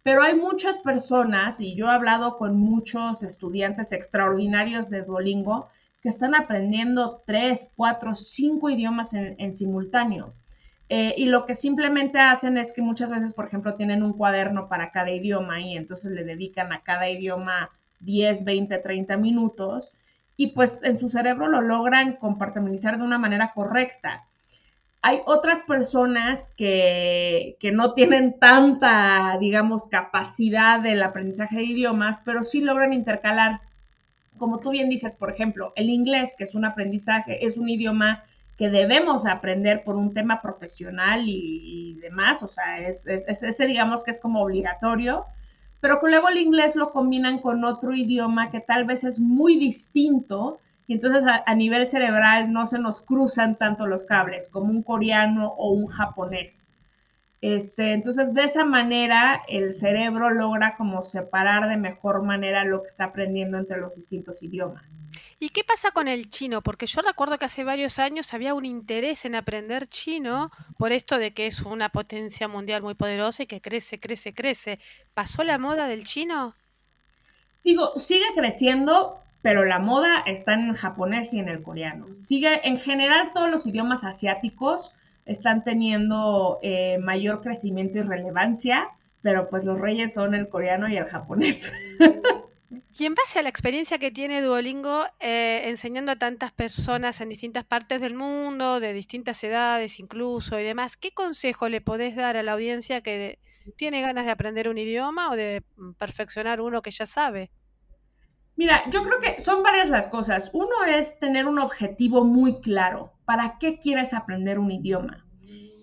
Pero 0.02 0.22
hay 0.22 0.36
muchas 0.36 0.76
personas, 0.78 1.60
y 1.60 1.74
yo 1.74 1.86
he 1.86 1.90
hablado 1.90 2.36
con 2.36 2.56
muchos 2.58 3.22
estudiantes 3.22 3.92
extraordinarios 3.92 4.90
de 4.90 5.02
Duolingo, 5.02 5.68
que 6.02 6.10
están 6.10 6.34
aprendiendo 6.34 7.22
tres, 7.24 7.70
cuatro, 7.76 8.12
cinco 8.12 8.68
idiomas 8.68 9.14
en, 9.14 9.36
en 9.38 9.54
simultáneo. 9.54 10.34
Eh, 10.88 11.14
y 11.16 11.26
lo 11.26 11.46
que 11.46 11.54
simplemente 11.54 12.18
hacen 12.18 12.58
es 12.58 12.72
que 12.72 12.82
muchas 12.82 13.10
veces, 13.10 13.32
por 13.32 13.46
ejemplo, 13.46 13.74
tienen 13.74 14.02
un 14.02 14.12
cuaderno 14.12 14.68
para 14.68 14.90
cada 14.90 15.10
idioma 15.10 15.60
y 15.60 15.76
entonces 15.76 16.12
le 16.12 16.24
dedican 16.24 16.72
a 16.72 16.82
cada 16.82 17.08
idioma 17.08 17.70
10, 18.00 18.44
20, 18.44 18.78
30 18.78 19.16
minutos 19.16 19.92
y 20.36 20.48
pues 20.48 20.80
en 20.82 20.98
su 20.98 21.08
cerebro 21.08 21.48
lo 21.48 21.60
logran 21.60 22.14
compartimentalizar 22.16 22.98
de 22.98 23.04
una 23.04 23.18
manera 23.18 23.52
correcta. 23.54 24.24
Hay 25.00 25.20
otras 25.26 25.60
personas 25.62 26.52
que, 26.56 27.56
que 27.58 27.72
no 27.72 27.92
tienen 27.92 28.38
tanta, 28.38 29.36
digamos, 29.40 29.88
capacidad 29.88 30.80
del 30.80 31.02
aprendizaje 31.02 31.56
de 31.56 31.64
idiomas, 31.64 32.18
pero 32.24 32.44
sí 32.44 32.60
logran 32.60 32.92
intercalar, 32.92 33.60
como 34.38 34.60
tú 34.60 34.70
bien 34.70 34.88
dices, 34.88 35.14
por 35.14 35.30
ejemplo, 35.30 35.72
el 35.74 35.90
inglés, 35.90 36.34
que 36.38 36.44
es 36.44 36.54
un 36.54 36.64
aprendizaje, 36.64 37.44
es 37.44 37.56
un 37.56 37.68
idioma 37.68 38.24
que 38.62 38.70
debemos 38.70 39.26
aprender 39.26 39.82
por 39.82 39.96
un 39.96 40.14
tema 40.14 40.40
profesional 40.40 41.24
y, 41.26 41.98
demás, 42.00 42.44
o 42.44 42.46
sea, 42.46 42.78
es, 42.78 43.04
ese 43.08 43.66
digamos 43.66 44.04
que 44.04 44.12
es 44.12 44.20
como 44.20 44.40
obligatorio, 44.40 45.26
pero 45.80 45.98
que 45.98 46.06
luego 46.06 46.28
el 46.28 46.38
inglés 46.38 46.76
lo 46.76 46.92
combinan 46.92 47.40
con 47.40 47.64
otro 47.64 47.92
idioma 47.92 48.52
que 48.52 48.60
tal 48.60 48.84
vez 48.84 49.02
es 49.02 49.18
muy 49.18 49.56
distinto 49.56 50.60
y 50.86 50.92
entonces 50.92 51.24
a, 51.44 51.54
nivel 51.56 51.88
cerebral 51.88 52.52
no 52.52 52.68
se 52.68 52.78
nos 52.78 53.00
cruzan 53.00 53.58
tanto 53.58 53.88
los 53.88 54.04
cables 54.04 54.48
como 54.48 54.70
un 54.70 54.84
coreano 54.84 55.48
o 55.58 55.72
un 55.72 55.88
japonés. 55.88 56.68
Este, 57.40 57.94
entonces, 57.94 58.32
de 58.32 58.44
esa 58.44 58.64
manera, 58.64 59.42
el 59.48 59.74
cerebro 59.74 60.30
logra 60.30 60.76
como 60.76 61.02
separar 61.02 61.68
de 61.68 61.78
mejor 61.78 62.22
manera 62.22 62.62
lo 62.62 62.82
que 62.82 62.88
está 62.90 63.06
aprendiendo 63.06 63.58
entre 63.58 63.80
los 63.80 63.96
distintos 63.96 64.40
idiomas. 64.40 65.10
¿Y 65.42 65.48
qué 65.48 65.64
pasa 65.64 65.90
con 65.90 66.06
el 66.06 66.30
chino? 66.30 66.62
Porque 66.62 66.86
yo 66.86 67.00
recuerdo 67.02 67.36
que 67.36 67.46
hace 67.46 67.64
varios 67.64 67.98
años 67.98 68.32
había 68.32 68.54
un 68.54 68.64
interés 68.64 69.24
en 69.24 69.34
aprender 69.34 69.88
chino 69.88 70.52
por 70.78 70.92
esto 70.92 71.18
de 71.18 71.34
que 71.34 71.48
es 71.48 71.62
una 71.62 71.88
potencia 71.88 72.46
mundial 72.46 72.80
muy 72.80 72.94
poderosa 72.94 73.42
y 73.42 73.46
que 73.46 73.60
crece, 73.60 73.98
crece, 73.98 74.32
crece. 74.34 74.78
¿Pasó 75.14 75.42
la 75.42 75.58
moda 75.58 75.88
del 75.88 76.04
chino? 76.04 76.54
Digo, 77.64 77.90
sigue 77.96 78.26
creciendo, 78.36 79.18
pero 79.42 79.64
la 79.64 79.80
moda 79.80 80.20
está 80.26 80.54
en 80.54 80.68
el 80.68 80.76
japonés 80.76 81.34
y 81.34 81.40
en 81.40 81.48
el 81.48 81.60
coreano. 81.60 82.14
Sigue, 82.14 82.64
en 82.64 82.78
general, 82.78 83.32
todos 83.34 83.50
los 83.50 83.66
idiomas 83.66 84.04
asiáticos 84.04 84.92
están 85.26 85.64
teniendo 85.64 86.60
eh, 86.62 86.98
mayor 86.98 87.42
crecimiento 87.42 87.98
y 87.98 88.02
relevancia, 88.02 88.90
pero 89.22 89.50
pues 89.50 89.64
los 89.64 89.80
reyes 89.80 90.14
son 90.14 90.36
el 90.36 90.48
coreano 90.48 90.88
y 90.88 90.96
el 90.98 91.06
japonés. 91.06 91.72
Y 92.98 93.04
en 93.04 93.14
base 93.14 93.38
a 93.38 93.42
la 93.42 93.48
experiencia 93.48 93.98
que 93.98 94.10
tiene 94.10 94.42
Duolingo 94.42 95.04
eh, 95.20 95.62
enseñando 95.66 96.12
a 96.12 96.16
tantas 96.16 96.52
personas 96.52 97.20
en 97.20 97.28
distintas 97.28 97.64
partes 97.64 98.00
del 98.00 98.14
mundo, 98.14 98.80
de 98.80 98.92
distintas 98.92 99.42
edades 99.44 99.98
incluso 99.98 100.58
y 100.58 100.64
demás, 100.64 100.96
¿qué 100.96 101.12
consejo 101.12 101.68
le 101.68 101.80
podés 101.80 102.16
dar 102.16 102.36
a 102.36 102.42
la 102.42 102.52
audiencia 102.52 103.02
que 103.02 103.38
tiene 103.76 104.00
ganas 104.02 104.24
de 104.24 104.30
aprender 104.30 104.68
un 104.68 104.78
idioma 104.78 105.30
o 105.30 105.36
de 105.36 105.62
mm, 105.76 105.92
perfeccionar 105.92 106.60
uno 106.60 106.82
que 106.82 106.90
ya 106.90 107.06
sabe? 107.06 107.50
Mira, 108.56 108.82
yo 108.90 109.02
creo 109.02 109.18
que 109.18 109.40
son 109.40 109.62
varias 109.62 109.88
las 109.88 110.08
cosas. 110.08 110.50
Uno 110.52 110.84
es 110.86 111.18
tener 111.18 111.46
un 111.46 111.58
objetivo 111.58 112.24
muy 112.24 112.60
claro. 112.60 113.14
¿Para 113.24 113.58
qué 113.58 113.78
quieres 113.78 114.12
aprender 114.12 114.58
un 114.58 114.70
idioma? 114.70 115.26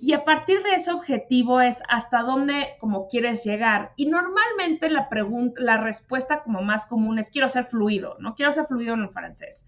Y 0.01 0.13
a 0.13 0.23
partir 0.23 0.63
de 0.63 0.75
ese 0.75 0.91
objetivo 0.91 1.59
es 1.61 1.81
hasta 1.89 2.21
dónde 2.21 2.75
como 2.79 3.07
quieres 3.07 3.43
llegar. 3.43 3.91
Y 3.95 4.05
normalmente 4.05 4.89
la 4.89 5.09
pregunta, 5.09 5.61
la 5.61 5.77
respuesta 5.77 6.41
como 6.43 6.61
más 6.61 6.85
común 6.85 7.19
es 7.19 7.31
quiero 7.31 7.49
ser 7.49 7.65
fluido, 7.65 8.15
no 8.19 8.35
quiero 8.35 8.51
ser 8.51 8.65
fluido 8.65 8.93
en 8.93 9.01
el 9.01 9.09
francés. 9.09 9.65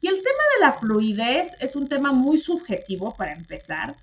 Y 0.00 0.08
el 0.08 0.16
tema 0.16 0.44
de 0.54 0.66
la 0.66 0.72
fluidez 0.72 1.56
es 1.60 1.76
un 1.76 1.88
tema 1.88 2.12
muy 2.12 2.38
subjetivo 2.38 3.16
para 3.16 3.32
empezar 3.32 3.96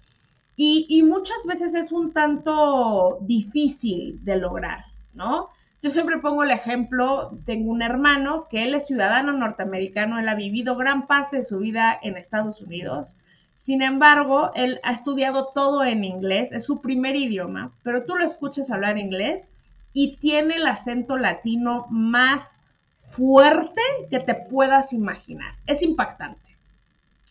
y, 0.56 0.86
y 0.90 1.04
muchas 1.04 1.46
veces 1.48 1.74
es 1.74 1.92
un 1.92 2.14
tanto 2.14 3.20
difícil 3.22 4.24
de 4.24 4.38
lograr, 4.38 4.86
¿no? 5.14 5.50
Yo 5.82 5.90
siempre 5.90 6.20
pongo 6.20 6.44
el 6.44 6.52
ejemplo, 6.52 7.38
tengo 7.46 7.72
un 7.72 7.82
hermano 7.82 8.48
que 8.50 8.64
él 8.64 8.74
es 8.74 8.88
ciudadano 8.88 9.34
norteamericano, 9.34 10.18
él 10.18 10.30
ha 10.30 10.36
vivido 10.36 10.78
gran 10.78 11.08
parte 11.08 11.38
de 11.38 11.44
su 11.44 11.60
vida 11.60 12.00
en 12.02 12.16
Estados 12.16 12.62
Unidos 12.62 13.18
sin 13.64 13.82
embargo, 13.82 14.52
él 14.56 14.82
ha 14.84 14.92
estudiado 14.92 15.48
todo 15.48 15.86
en 15.86 16.04
inglés, 16.04 16.52
es 16.52 16.66
su 16.66 16.82
primer 16.82 17.16
idioma, 17.16 17.72
pero 17.82 18.04
tú 18.04 18.18
lo 18.18 18.26
escuchas 18.26 18.70
hablar 18.70 18.98
inglés 18.98 19.52
y 19.94 20.18
tiene 20.18 20.56
el 20.56 20.68
acento 20.68 21.16
latino 21.16 21.88
más 21.90 22.60
fuerte 23.00 23.80
que 24.10 24.20
te 24.20 24.36
puedas 24.36 24.92
imaginar. 24.92 25.56
Es 25.66 25.82
impactante. 25.82 26.58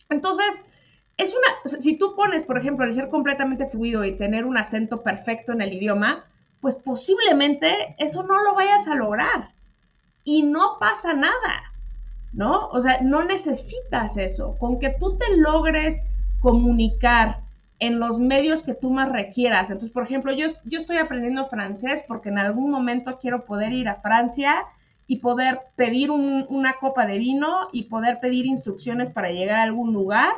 Entonces, 0.09 0.65
es 1.17 1.35
una, 1.35 1.79
si 1.79 1.99
tú 1.99 2.15
pones, 2.15 2.43
por 2.43 2.57
ejemplo, 2.57 2.83
el 2.83 2.95
ser 2.95 3.09
completamente 3.09 3.67
fluido 3.67 4.03
y 4.03 4.17
tener 4.17 4.45
un 4.45 4.57
acento 4.57 5.03
perfecto 5.03 5.51
en 5.51 5.61
el 5.61 5.71
idioma, 5.71 6.25
pues 6.61 6.77
posiblemente 6.77 7.95
eso 7.99 8.23
no 8.23 8.41
lo 8.41 8.55
vayas 8.55 8.87
a 8.87 8.95
lograr. 8.95 9.51
Y 10.23 10.41
no 10.41 10.77
pasa 10.79 11.13
nada, 11.13 11.73
¿no? 12.31 12.69
O 12.69 12.81
sea, 12.81 13.01
no 13.01 13.23
necesitas 13.23 14.17
eso. 14.17 14.57
Con 14.57 14.79
que 14.79 14.89
tú 14.89 15.15
te 15.19 15.37
logres 15.37 16.03
comunicar 16.43 17.39
en 17.79 17.99
los 17.99 18.19
medios 18.19 18.63
que 18.63 18.75
tú 18.75 18.91
más 18.91 19.09
requieras. 19.09 19.69
Entonces, 19.69 19.91
por 19.91 20.03
ejemplo, 20.03 20.33
yo, 20.33 20.47
yo 20.65 20.77
estoy 20.77 20.97
aprendiendo 20.97 21.45
francés 21.45 22.03
porque 22.05 22.27
en 22.27 22.37
algún 22.37 22.69
momento 22.69 23.17
quiero 23.17 23.45
poder 23.45 23.71
ir 23.71 23.87
a 23.87 24.01
Francia 24.01 24.65
y 25.07 25.19
poder 25.19 25.61
pedir 25.77 26.11
una 26.11 26.73
copa 26.81 27.07
de 27.07 27.17
vino 27.17 27.69
y 27.71 27.83
poder 27.83 28.19
pedir 28.19 28.45
instrucciones 28.45 29.09
para 29.09 29.31
llegar 29.31 29.59
a 29.59 29.63
algún 29.63 29.93
lugar 29.93 30.33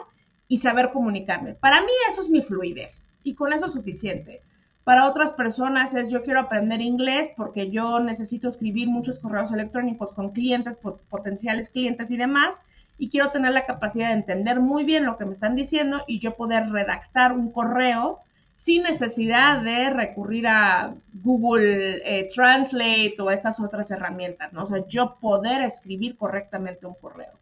y 0.48 0.58
saber 0.58 0.92
comunicarme. 0.92 1.56
Para 1.56 1.82
mí 1.82 1.92
eso 2.08 2.22
es 2.22 2.30
mi 2.30 2.44
fluidez 2.44 3.08
y 3.24 3.34
con 3.34 3.52
eso 3.52 3.66
es 3.66 3.72
suficiente. 3.72 4.44
Para 4.84 5.10
otras 5.10 5.32
personas 5.32 5.96
es 5.96 6.12
yo 6.12 6.22
quiero 6.22 6.40
aprender 6.40 6.82
inglés 6.82 7.32
porque 7.36 7.72
yo 7.72 8.00
necesito 8.00 8.48
escribir 8.48 8.88
muchos 8.90 9.18
correos 9.18 9.52
electrónicos 9.52 10.14
con 10.14 10.30
clientes, 10.30 10.78
potenciales 11.10 11.72
clientes 11.72 12.12
y 12.12 12.18
demás 12.18 12.62
y 12.98 13.10
quiero 13.10 13.32
tener 13.32 13.52
la 13.52 13.66
capacidad 13.66 14.08
de 14.08 14.16
entender 14.16 14.60
muy 14.60 14.84
bien 14.84 15.06
lo 15.06 15.18
que 15.18 15.25
me 15.25 15.32
están 15.32 15.56
diciendo 15.56 16.04
y 16.08 16.20
yo 16.20 16.36
poder 16.36 16.70
redactar 16.70 17.34
un 17.34 17.52
correo 17.52 18.20
sin 18.56 18.84
necesidad 18.84 19.62
de 19.62 19.90
recurrir 19.90 20.48
a 20.48 20.96
Google 21.14 22.02
eh, 22.06 22.30
Translate 22.34 23.16
o 23.20 23.30
estas 23.30 23.60
otras 23.60 23.92
herramientas, 23.92 24.54
¿no? 24.54 24.64
O 24.64 24.66
sea, 24.66 24.88
yo 24.88 25.18
poder 25.20 25.62
escribir 25.62 26.16
correctamente 26.16 26.86
un 26.86 26.96
correo. 26.96 27.34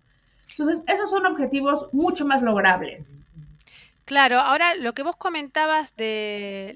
Entonces, 0.49 0.83
esos 0.87 1.09
son 1.09 1.25
objetivos 1.27 1.87
mucho 1.93 2.25
más 2.25 2.41
logrables. 2.41 3.23
Claro, 4.05 4.39
ahora 4.41 4.75
lo 4.75 4.93
que 4.93 5.01
vos 5.01 5.15
comentabas 5.15 5.95
de 5.95 6.73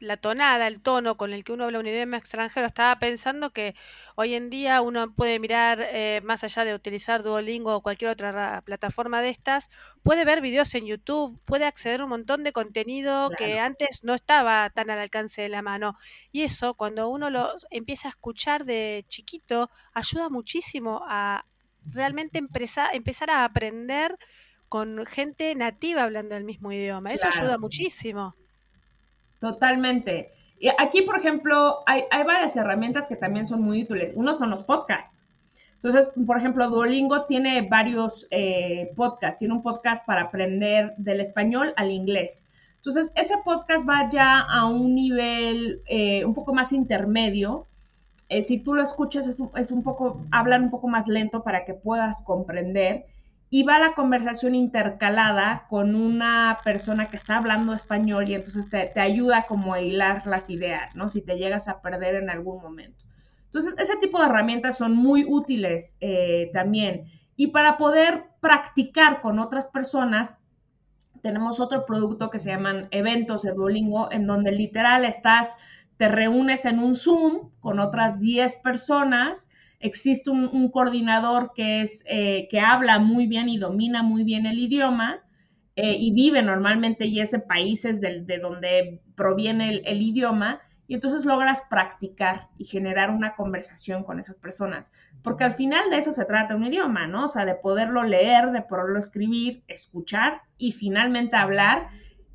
la, 0.00 0.16
tonada, 0.16 0.66
el 0.66 0.80
tono 0.80 1.18
con 1.18 1.34
el 1.34 1.44
que 1.44 1.52
uno 1.52 1.64
habla 1.64 1.78
un 1.78 1.86
idioma 1.86 2.16
extranjero, 2.16 2.66
estaba 2.66 2.98
pensando 2.98 3.50
que 3.52 3.74
hoy 4.14 4.34
en 4.34 4.48
día 4.48 4.80
uno 4.80 5.12
puede 5.14 5.38
mirar, 5.40 5.78
eh, 5.92 6.22
más 6.24 6.44
allá 6.44 6.64
de 6.64 6.74
utilizar 6.74 7.22
Duolingo 7.22 7.74
o 7.76 7.82
cualquier 7.82 8.10
otra 8.12 8.62
plataforma 8.62 9.20
de 9.20 9.28
estas, 9.28 9.68
puede 10.02 10.24
ver 10.24 10.40
videos 10.40 10.74
en 10.74 10.86
YouTube, 10.86 11.38
puede 11.44 11.66
acceder 11.66 12.00
a 12.00 12.04
un 12.04 12.10
montón 12.10 12.42
de 12.44 12.52
contenido 12.52 13.28
que 13.36 13.58
antes 13.60 14.02
no 14.02 14.14
estaba 14.14 14.70
tan 14.70 14.88
al 14.88 15.00
alcance 15.00 15.42
de 15.42 15.50
la 15.50 15.60
mano. 15.60 15.96
Y 16.32 16.44
eso, 16.44 16.72
cuando 16.74 17.10
uno 17.10 17.28
lo 17.28 17.50
empieza 17.70 18.08
a 18.08 18.10
escuchar 18.12 18.64
de 18.64 19.04
chiquito, 19.06 19.68
ayuda 19.92 20.30
muchísimo 20.30 21.02
a 21.06 21.44
realmente 21.84 22.38
empezar 22.38 23.30
a 23.30 23.44
aprender 23.44 24.16
con 24.68 25.04
gente 25.06 25.54
nativa 25.54 26.04
hablando 26.04 26.36
el 26.36 26.44
mismo 26.44 26.72
idioma. 26.72 27.10
Eso 27.10 27.28
ayuda 27.28 27.58
muchísimo. 27.58 28.34
Totalmente. 29.38 30.32
Y 30.60 30.68
aquí, 30.78 31.02
por 31.02 31.18
ejemplo, 31.18 31.78
hay, 31.86 32.04
varias 32.10 32.56
herramientas 32.56 33.06
que 33.06 33.16
también 33.16 33.46
son 33.46 33.62
muy 33.62 33.82
útiles. 33.82 34.12
Uno 34.14 34.34
son 34.34 34.50
los 34.50 34.62
podcasts. 34.62 35.22
Entonces, 35.76 36.10
por 36.26 36.36
ejemplo, 36.36 36.68
Duolingo 36.68 37.24
tiene 37.26 37.62
varios 37.62 38.26
eh, 38.30 38.90
podcasts. 38.96 39.38
Tiene 39.38 39.54
un 39.54 39.62
podcast 39.62 40.04
para 40.04 40.22
aprender 40.22 40.94
del 40.96 41.20
español 41.20 41.72
al 41.76 41.92
inglés. 41.92 42.46
Entonces, 42.76 43.12
ese 43.14 43.36
podcast 43.44 43.88
va 43.88 44.08
ya 44.10 44.40
a 44.40 44.66
un 44.66 44.94
nivel 44.94 45.82
eh, 45.86 46.24
un 46.24 46.34
poco 46.34 46.52
más 46.52 46.72
intermedio. 46.72 47.66
Eh, 48.28 48.42
si 48.42 48.58
tú 48.58 48.74
lo 48.74 48.82
escuchas, 48.82 49.26
es 49.28 49.40
es 49.56 49.70
un 49.70 49.82
poco, 49.82 50.20
hablan 50.32 50.64
un 50.64 50.70
poco 50.70 50.88
más 50.88 51.06
lento 51.06 51.44
para 51.44 51.64
que 51.64 51.74
puedas 51.74 52.22
comprender 52.22 53.06
y 53.50 53.62
va 53.62 53.78
la 53.78 53.94
conversación 53.94 54.54
intercalada 54.54 55.66
con 55.68 55.94
una 55.94 56.58
persona 56.64 57.08
que 57.08 57.16
está 57.16 57.38
hablando 57.38 57.72
español 57.72 58.28
y 58.28 58.34
entonces 58.34 58.68
te, 58.68 59.00
ayuda 59.00 59.46
como 59.46 59.72
a 59.72 59.80
hilar 59.80 60.26
las 60.26 60.50
ideas, 60.50 60.94
¿no? 60.96 61.08
Si 61.08 61.22
te 61.22 61.38
llegas 61.38 61.66
a 61.68 61.80
perder 61.80 62.16
en 62.16 62.28
algún 62.28 62.60
momento. 62.60 63.04
Entonces, 63.46 63.74
ese 63.78 63.96
tipo 63.96 64.18
de 64.18 64.26
herramientas 64.26 64.76
son 64.76 64.94
muy 64.94 65.24
útiles 65.26 65.96
eh, 66.00 66.50
también. 66.52 67.04
Y 67.36 67.46
para 67.46 67.78
poder 67.78 68.24
practicar 68.40 69.22
con 69.22 69.38
otras 69.38 69.68
personas, 69.68 70.38
tenemos 71.22 71.58
otro 71.58 71.86
producto 71.86 72.28
que 72.28 72.40
se 72.40 72.50
llaman 72.50 72.88
eventos 72.90 73.42
de 73.42 73.52
Duolingo, 73.52 74.12
en 74.12 74.26
donde 74.26 74.52
literal 74.52 75.06
estás, 75.06 75.56
te 75.96 76.08
reúnes 76.08 76.66
en 76.66 76.78
un 76.78 76.94
Zoom 76.94 77.50
con 77.60 77.80
otras 77.80 78.20
10 78.20 78.56
personas 78.56 79.50
existe 79.80 80.30
un, 80.30 80.70
coordinador 80.70 81.52
que, 81.54 81.82
es, 81.82 82.04
eh, 82.08 82.48
que 82.50 82.60
habla 82.60 82.98
muy 82.98 83.26
bien 83.26 83.48
y 83.48 83.58
domina 83.58 84.02
muy 84.02 84.24
bien 84.24 84.46
el 84.46 84.58
idioma 84.58 85.22
eh, 85.76 85.96
y 85.98 86.12
vive 86.12 86.42
normalmente 86.42 87.06
y 87.06 87.20
ese 87.20 87.38
país 87.38 87.84
es 87.84 88.00
de, 88.00 88.38
donde 88.40 89.00
proviene 89.14 89.70
el, 89.70 89.82
el, 89.84 90.02
idioma 90.02 90.60
y 90.88 90.94
entonces 90.94 91.24
logras 91.24 91.62
practicar 91.70 92.48
y 92.58 92.64
generar 92.64 93.10
una 93.10 93.36
conversación 93.36 94.02
con 94.02 94.18
esas 94.18 94.36
personas, 94.36 94.90
porque 95.22 95.44
al 95.44 95.52
final 95.52 95.90
de 95.90 95.98
eso 95.98 96.12
se 96.12 96.24
trata 96.24 96.56
un 96.56 96.64
idioma, 96.64 97.06
¿no? 97.06 97.26
O 97.26 97.28
sea, 97.28 97.44
de 97.44 97.54
poderlo 97.54 98.02
leer, 98.04 98.50
de 98.50 98.62
poderlo 98.62 98.98
escribir, 98.98 99.62
escuchar 99.68 100.40
y 100.56 100.72
finalmente 100.72 101.36
hablar 101.36 101.88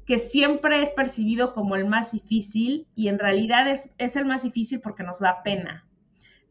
que 0.05 0.19
siempre 0.19 0.81
es 0.81 0.91
percibido 0.91 1.53
como 1.53 1.75
el 1.75 1.85
más 1.85 2.11
difícil 2.11 2.87
y 2.95 3.07
en 3.07 3.19
realidad 3.19 3.67
es, 3.67 3.89
es 3.97 4.15
el 4.15 4.25
más 4.25 4.43
difícil 4.43 4.81
porque 4.81 5.03
nos 5.03 5.19
da 5.19 5.43
pena, 5.43 5.85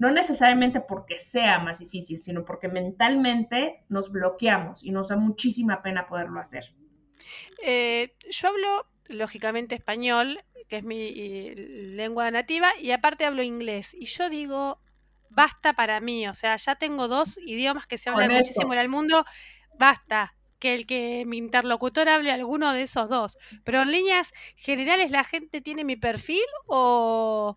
no 0.02 0.10
necesariamente 0.10 0.80
porque 0.80 1.16
sea 1.20 1.60
más 1.60 1.78
difícil, 1.78 2.20
sino 2.20 2.44
porque 2.44 2.66
mentalmente 2.66 3.84
nos 3.88 4.10
bloqueamos 4.10 4.82
y 4.82 4.90
nos 4.90 5.10
da 5.10 5.16
muchísima 5.16 5.80
pena 5.80 6.08
poderlo 6.08 6.40
hacer. 6.40 6.74
Eh, 7.64 8.16
yo 8.28 8.48
hablo, 8.48 8.88
lógicamente, 9.06 9.76
español, 9.76 10.40
que 10.68 10.78
es 10.78 10.82
mi 10.82 11.54
lengua 11.54 12.32
nativa, 12.32 12.72
y 12.80 12.90
aparte 12.90 13.24
hablo 13.24 13.44
inglés. 13.44 13.94
Y 13.94 14.06
yo 14.06 14.28
digo, 14.28 14.80
basta 15.30 15.74
para 15.74 16.00
mí, 16.00 16.26
o 16.26 16.34
sea, 16.34 16.56
ya 16.56 16.74
tengo 16.74 17.06
dos 17.06 17.38
idiomas 17.38 17.86
que 17.86 17.96
se 17.96 18.10
hablan 18.10 18.32
muchísimo 18.32 18.72
en 18.72 18.80
el 18.80 18.88
mundo, 18.88 19.24
basta 19.78 20.34
que 20.58 20.74
el 20.74 20.84
que 20.84 21.22
mi 21.28 21.36
interlocutor 21.36 22.08
hable 22.08 22.32
alguno 22.32 22.72
de 22.72 22.82
esos 22.82 23.08
dos. 23.08 23.38
Pero 23.62 23.82
en 23.82 23.92
líneas 23.92 24.32
generales, 24.56 25.12
¿la 25.12 25.22
gente 25.22 25.60
tiene 25.60 25.84
mi 25.84 25.94
perfil 25.94 26.42
o, 26.66 27.56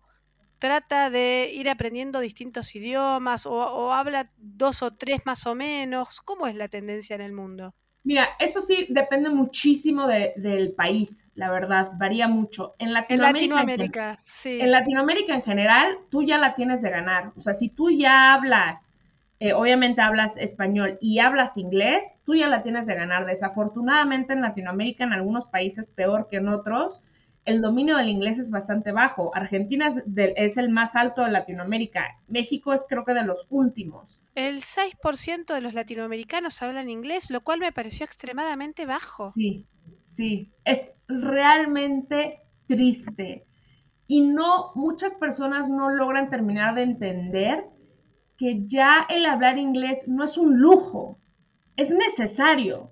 trata 0.58 1.10
de 1.10 1.50
ir 1.52 1.68
aprendiendo 1.68 2.20
distintos 2.20 2.74
idiomas 2.74 3.46
o, 3.46 3.92
habla 3.92 4.30
dos 4.36 4.82
o 4.82 4.94
tres 4.94 5.26
más 5.26 5.46
o 5.46 5.54
menos? 5.54 6.20
¿Cómo 6.20 6.46
es 6.46 6.54
la 6.54 6.68
tendencia 6.68 7.14
en 7.16 7.22
el 7.22 7.32
mundo? 7.32 7.74
Mira, 8.04 8.28
eso 8.38 8.60
sí 8.60 8.86
depende 8.88 9.30
muchísimo 9.30 10.06
del 10.06 10.72
país, 10.74 11.26
la 11.34 11.50
verdad, 11.50 11.90
varía 11.98 12.28
mucho. 12.28 12.76
En 12.78 12.92
Latinoamérica, 12.92 14.10
en 14.10 14.16
sí. 14.22 14.60
En 14.60 14.70
Latinoamérica 14.70 15.34
en 15.34 15.42
general, 15.42 15.98
tú 16.08 16.22
ya 16.22 16.38
la 16.38 16.54
tienes 16.54 16.82
de 16.82 16.90
ganar. 16.90 17.32
O 17.36 17.40
sea, 17.40 17.52
si 17.52 17.68
tú 17.68 17.90
ya 17.90 18.32
hablas, 18.32 18.94
eh, 19.40 19.52
obviamente 19.52 20.02
hablas 20.02 20.36
español 20.36 20.98
y 21.00 21.18
hablas 21.18 21.56
inglés, 21.56 22.12
tú 22.24 22.36
ya 22.36 22.46
la 22.46 22.62
tienes 22.62 22.86
de 22.86 22.94
ganar. 22.94 23.26
Desafortunadamente 23.26 24.34
en 24.34 24.40
Latinoamérica, 24.40 25.02
en 25.02 25.12
algunos 25.12 25.44
países 25.46 25.88
peor 25.88 26.28
que 26.30 26.36
en 26.36 26.48
otros, 26.48 27.02
el 27.46 27.62
dominio 27.62 27.96
del 27.96 28.08
inglés 28.08 28.38
es 28.38 28.50
bastante 28.50 28.90
bajo. 28.92 29.30
Argentina 29.34 29.94
es, 30.36 30.56
el 30.56 30.68
más 30.68 30.96
alto 30.96 31.22
de 31.22 31.30
Latinoamérica. 31.30 32.20
México 32.26 32.74
es 32.74 32.84
creo 32.88 33.04
que 33.04 33.14
de 33.14 33.24
los 33.24 33.46
últimos. 33.50 34.18
El 34.34 34.62
6% 34.62 35.54
de 35.54 35.60
los 35.60 35.72
latinoamericanos 35.72 36.60
hablan 36.60 36.90
inglés, 36.90 37.30
lo 37.30 37.42
cual 37.42 37.60
me 37.60 37.72
pareció 37.72 38.04
extremadamente 38.04 38.84
bajo. 38.84 39.32
Sí, 39.32 39.64
sí. 40.02 40.52
Es 40.64 40.90
realmente 41.06 42.40
triste. 42.66 43.46
Y 44.08 44.20
no, 44.20 44.72
muchas 44.74 45.14
personas 45.14 45.68
no 45.68 45.90
logran 45.90 46.28
terminar 46.28 46.74
de 46.74 46.82
entender 46.82 47.64
que 48.36 48.66
ya 48.66 49.06
el 49.08 49.24
hablar 49.24 49.56
inglés 49.56 50.08
no 50.08 50.24
es 50.24 50.36
un 50.36 50.58
lujo, 50.58 51.18
es 51.76 51.90
necesario. 51.90 52.90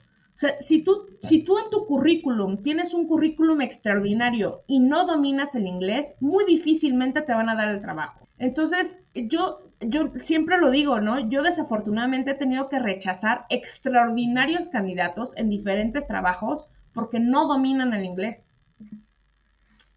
Si 0.59 0.83
tú, 0.83 1.07
si 1.23 1.45
tú 1.45 1.59
en 1.59 1.71
tu 1.71 1.87
currículum 1.87 2.61
tienes 2.61 2.93
un 2.93 3.07
currículum 3.07 3.61
extraordinario 3.61 4.65
y 4.67 4.81
no 4.81 5.07
dominas 5.07 5.55
el 5.55 5.67
inglés, 5.67 6.17
muy 6.21 6.45
difícilmente 6.45 7.23
te 7.23 7.33
van 7.33 7.49
a 7.49 7.55
dar 7.55 7.69
el 7.69 7.81
trabajo. 7.81 8.29
Entonces, 8.39 8.97
yo, 9.15 9.71
yo 9.81 10.11
siempre 10.17 10.59
lo 10.59 10.73
digo, 10.73 11.01
¿no? 11.01 11.29
Yo 11.29 11.43
desafortunadamente 11.43 12.33
he 12.33 12.35
tenido 12.35 12.69
que 12.69 12.81
rechazar 12.81 13.47
extraordinarios 13.49 14.69
candidatos 14.69 15.37
en 15.37 15.51
diferentes 15.51 16.07
trabajos 16.07 16.67
porque 16.93 17.21
no 17.21 17.47
dominan 17.47 17.95
el 17.95 18.05
inglés. 18.05 18.51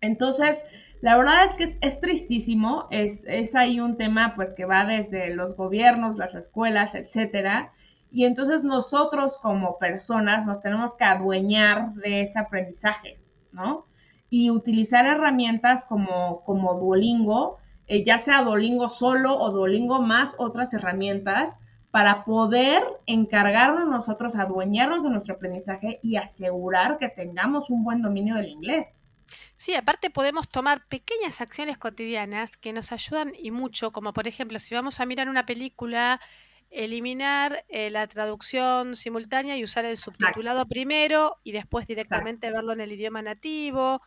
Entonces, 0.02 0.64
la 1.02 1.18
verdad 1.18 1.46
es 1.46 1.56
que 1.56 1.78
es, 1.82 2.00
tristísimo, 2.00 2.88
es, 2.92 3.24
es, 3.28 3.56
ahí 3.56 3.80
un 3.80 3.98
tema 3.98 4.34
pues 4.36 4.54
que 4.54 4.66
va 4.66 4.86
desde 4.86 5.34
los 5.34 5.56
gobiernos, 5.56 6.18
las 6.18 6.36
escuelas, 6.36 6.96
etcétera, 6.96 7.74
y 8.12 8.26
entonces 8.26 8.64
nosotros 8.64 9.38
como 9.38 9.78
personas 9.78 10.46
nos 10.46 10.62
tenemos 10.62 10.96
que 10.96 11.04
adueñar 11.04 11.94
de 11.94 12.22
ese 12.22 12.40
aprendizaje, 12.40 13.20
¿no? 13.52 13.86
Y 14.30 14.50
utilizar 14.50 15.06
herramientas 15.06 15.84
como, 15.86 16.44
como 16.44 16.76
Duolingo, 16.76 17.58
eh, 17.88 18.04
ya 18.04 18.18
sea 18.18 18.44
Duolingo 18.44 18.90
solo 18.90 19.38
o 19.38 19.52
Duolingo 19.52 20.02
más 20.02 20.36
otras 20.38 20.74
herramientas 20.74 21.60
para 21.92 22.26
poder 22.26 22.84
encargarnos 23.06 23.88
nosotros, 23.88 24.36
adueñarnos 24.36 25.04
de 25.04 25.10
nuestro 25.10 25.36
aprendizaje 25.36 26.00
y 26.04 26.18
asegurar 26.18 26.98
que 26.98 27.10
tengamos 27.10 27.70
un 27.70 27.84
buen 27.84 28.02
dominio 28.02 28.36
del 28.36 28.50
inglés. 28.50 29.08
Sí, 29.56 29.74
aparte 29.76 30.10
podemos 30.10 30.48
tomar 30.48 30.86
pequeñas 30.88 31.42
acciones 31.42 31.78
cotidianas 31.78 32.56
que 32.58 32.74
nos 32.74 32.92
ayudan 32.92 33.34
y 33.38 33.52
mucho, 33.52 33.92
como 33.92 34.14
por 34.14 34.28
ejemplo, 34.28 34.60
si 34.60 34.76
vamos 34.76 35.00
a 35.00 35.06
mirar 35.06 35.30
una 35.30 35.46
película 35.46 36.22
eliminar 36.70 37.64
eh, 37.70 37.90
la 37.90 38.08
traducción 38.08 38.96
simultánea 38.96 39.58
y 39.58 39.64
usar 39.64 39.86
el 39.86 39.98
subtitulado 39.98 40.68
primero 40.68 41.38
y 41.44 41.52
después 41.52 41.88
directamente 41.88 42.52
verlo 42.52 42.74
en 42.74 42.82
el 42.82 42.92
idioma 42.92 43.22
nativo. 43.22 44.02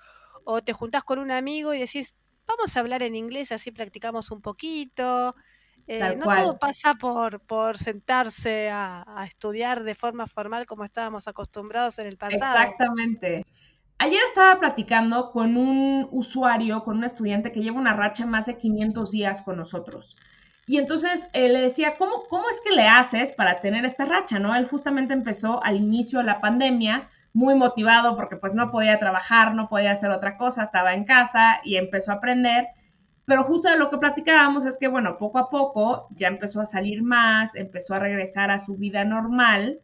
O 0.44 0.62
te 0.62 0.72
juntás 0.72 1.04
con 1.04 1.18
un 1.18 1.30
amigo 1.30 1.74
y 1.74 1.78
decís, 1.78 2.16
vamos 2.46 2.76
a 2.76 2.80
hablar 2.80 3.02
en 3.02 3.14
inglés, 3.14 3.52
así 3.52 3.70
practicamos 3.70 4.30
un 4.30 4.40
poquito. 4.40 5.34
Eh, 5.86 6.16
no 6.16 6.26
todo 6.34 6.58
pasa 6.58 6.94
por, 6.94 7.40
por 7.40 7.76
sentarse 7.76 8.68
a, 8.70 9.04
a, 9.06 9.24
estudiar 9.24 9.82
de 9.82 9.94
forma 9.94 10.26
formal 10.28 10.66
como 10.66 10.84
estábamos 10.84 11.26
acostumbrados 11.26 11.98
en 11.98 12.06
el 12.06 12.16
pasado. 12.16 12.58
Exactamente. 12.58 13.44
Ayer 13.98 14.20
estaba 14.28 14.58
platicando 14.60 15.30
con 15.30 15.56
un 15.56 16.08
usuario, 16.10 16.84
con 16.84 16.98
un 16.98 17.04
estudiante 17.04 17.52
que 17.52 17.60
lleva 17.60 17.78
una 17.78 17.92
racha 17.92 18.24
más 18.24 18.46
de 18.46 18.56
500 18.56 19.10
días 19.10 19.42
con 19.42 19.56
nosotros. 19.56 20.16
Y 20.70 20.78
entonces 20.78 21.28
eh, 21.32 21.48
le 21.48 21.62
decía, 21.62 21.96
¿cómo, 21.98 22.28
¿cómo 22.28 22.48
es 22.48 22.60
que 22.60 22.70
le 22.70 22.86
haces 22.86 23.32
para 23.32 23.60
tener 23.60 23.84
esta 23.84 24.04
racha? 24.04 24.38
¿no? 24.38 24.54
Él 24.54 24.68
justamente 24.68 25.12
empezó 25.12 25.60
al 25.64 25.78
inicio 25.78 26.20
de 26.20 26.26
la 26.26 26.40
pandemia 26.40 27.08
muy 27.32 27.56
motivado 27.56 28.14
porque 28.14 28.36
pues 28.36 28.54
no 28.54 28.70
podía 28.70 29.00
trabajar, 29.00 29.56
no 29.56 29.68
podía 29.68 29.90
hacer 29.90 30.12
otra 30.12 30.36
cosa, 30.36 30.62
estaba 30.62 30.94
en 30.94 31.02
casa 31.02 31.60
y 31.64 31.74
empezó 31.74 32.12
a 32.12 32.14
aprender. 32.14 32.68
Pero 33.24 33.42
justo 33.42 33.68
de 33.68 33.78
lo 33.78 33.90
que 33.90 33.98
platicábamos 33.98 34.64
es 34.64 34.78
que, 34.78 34.86
bueno, 34.86 35.18
poco 35.18 35.38
a 35.40 35.50
poco 35.50 36.06
ya 36.10 36.28
empezó 36.28 36.60
a 36.60 36.66
salir 36.66 37.02
más, 37.02 37.56
empezó 37.56 37.96
a 37.96 37.98
regresar 37.98 38.52
a 38.52 38.60
su 38.60 38.76
vida 38.76 39.04
normal. 39.04 39.80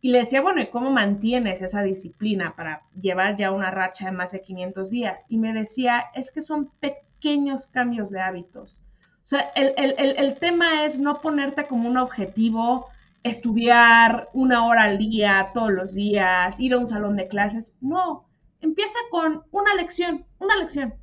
Y 0.00 0.10
le 0.10 0.20
decía, 0.20 0.40
bueno, 0.40 0.62
¿y 0.62 0.68
cómo 0.68 0.90
mantienes 0.90 1.60
esa 1.60 1.82
disciplina 1.82 2.54
para 2.56 2.80
llevar 2.98 3.36
ya 3.36 3.50
una 3.50 3.70
racha 3.70 4.06
de 4.06 4.12
más 4.12 4.32
de 4.32 4.40
500 4.40 4.90
días? 4.90 5.26
Y 5.28 5.36
me 5.36 5.52
decía, 5.52 6.06
es 6.14 6.30
que 6.30 6.40
son 6.40 6.70
pequeños 6.80 7.66
cambios 7.66 8.08
de 8.08 8.22
hábitos. 8.22 8.80
O 9.22 9.26
sea, 9.30 9.52
el, 9.54 10.38
tema 10.38 10.84
es 10.84 10.98
no 10.98 11.20
ponerte 11.20 11.66
como 11.66 11.88
un 11.88 11.98
objetivo 11.98 12.88
estudiar 13.22 14.28
una 14.32 14.66
hora 14.66 14.84
al 14.84 14.98
día, 14.98 15.50
todos 15.52 15.70
los 15.70 15.94
días, 15.94 16.58
ir 16.58 16.72
a 16.72 16.78
un 16.78 16.86
salón 16.86 17.16
de 17.16 17.28
clases. 17.28 17.76
No, 17.80 18.28
empieza 18.60 18.98
con 19.10 19.44
una 19.50 19.74
lección, 19.74 20.24
una 20.38 20.56
lección. 20.56 20.94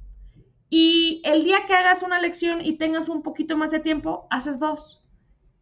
Y 0.69 1.21
el 1.23 1.43
día 1.43 1.65
que 1.67 1.73
hagas 1.73 2.03
una 2.03 2.19
lección 2.19 2.65
y 2.65 2.77
tengas 2.77 3.07
un 3.07 3.21
poquito 3.21 3.55
más 3.55 3.71
de 3.71 3.79
tiempo, 3.79 4.27
haces 4.29 4.59
dos. 4.59 5.03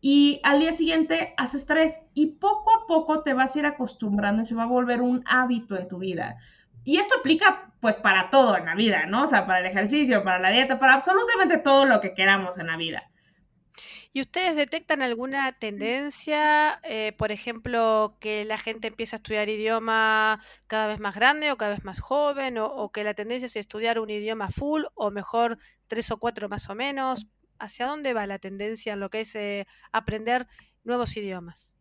Y 0.02 0.39
al 0.44 0.60
día 0.60 0.72
siguiente 0.72 1.34
haces 1.38 1.65
tres. 1.65 2.00
Y 2.13 2.28
poco 2.28 2.72
a 2.72 2.88
poco 2.88 3.22
te 3.22 3.34
vas 3.34 3.56
a 3.56 3.60
ir 3.60 3.65
acostumbrando 3.65 4.41
y 4.41 4.46
se 4.46 4.56
va 4.56 4.63
a 4.63 4.68
volver 4.68 5.02
un 5.02 5.24
hábito 5.26 5.78
en 5.78 5.88
tu 5.88 6.00
vida. 6.00 6.38
Y 6.86 6.98
esto 6.98 7.15
aplica 7.19 7.74
pues 7.82 7.98
para 7.98 8.30
todo 8.30 8.56
en 8.58 8.65
la 8.65 8.76
vida, 8.76 9.06
¿no? 9.06 9.24
O 9.24 9.28
sea, 9.28 9.45
para 9.45 9.60
el 9.60 9.65
ejercicio, 9.65 10.24
para 10.24 10.39
la 10.39 10.52
dieta, 10.52 10.80
para 10.80 10.93
absolutamente 10.93 11.58
todo 11.58 11.86
lo 11.86 12.00
que 12.00 12.13
queramos 12.13 12.58
en 12.58 12.67
la 12.67 12.78
vida. 12.78 13.12
¿Y 14.13 14.21
ustedes 14.21 14.56
detectan 14.56 15.02
alguna 15.02 15.52
tendencia, 15.60 16.80
eh, 16.84 17.12
por 17.17 17.34
ejemplo, 17.34 18.15
que 18.21 18.45
la 18.45 18.58
gente 18.58 18.88
empieza 18.88 19.15
a 19.15 19.17
estudiar 19.17 19.50
idioma 19.50 20.41
cada 20.67 20.88
vez 20.88 21.02
más 21.02 21.15
grande 21.15 21.52
o 21.52 21.58
cada 21.58 21.71
vez 21.71 21.84
más 21.84 22.00
joven, 22.00 22.58
o, 22.58 22.91
que 22.93 23.04
la 23.04 23.13
tendencia 23.13 23.48
es 23.48 23.58
estudiar 23.58 24.00
un 24.00 24.10
idioma 24.10 24.52
full 24.52 24.84
o 24.93 25.12
mejor 25.12 25.58
tres 25.88 26.12
o 26.12 26.17
cuatro 26.17 26.48
más 26.48 26.69
o 26.69 26.76
menos? 26.76 27.28
¿Hacia 27.60 27.88
dónde 27.88 28.13
va 28.13 28.26
la 28.26 28.39
tendencia 28.39 28.93
en 28.93 29.02
lo 29.02 29.10
que 29.10 29.19
es 29.21 29.36
eh, 29.36 29.67
aprender 29.91 30.48
nuevos 30.86 31.17
idiomas? 31.17 31.74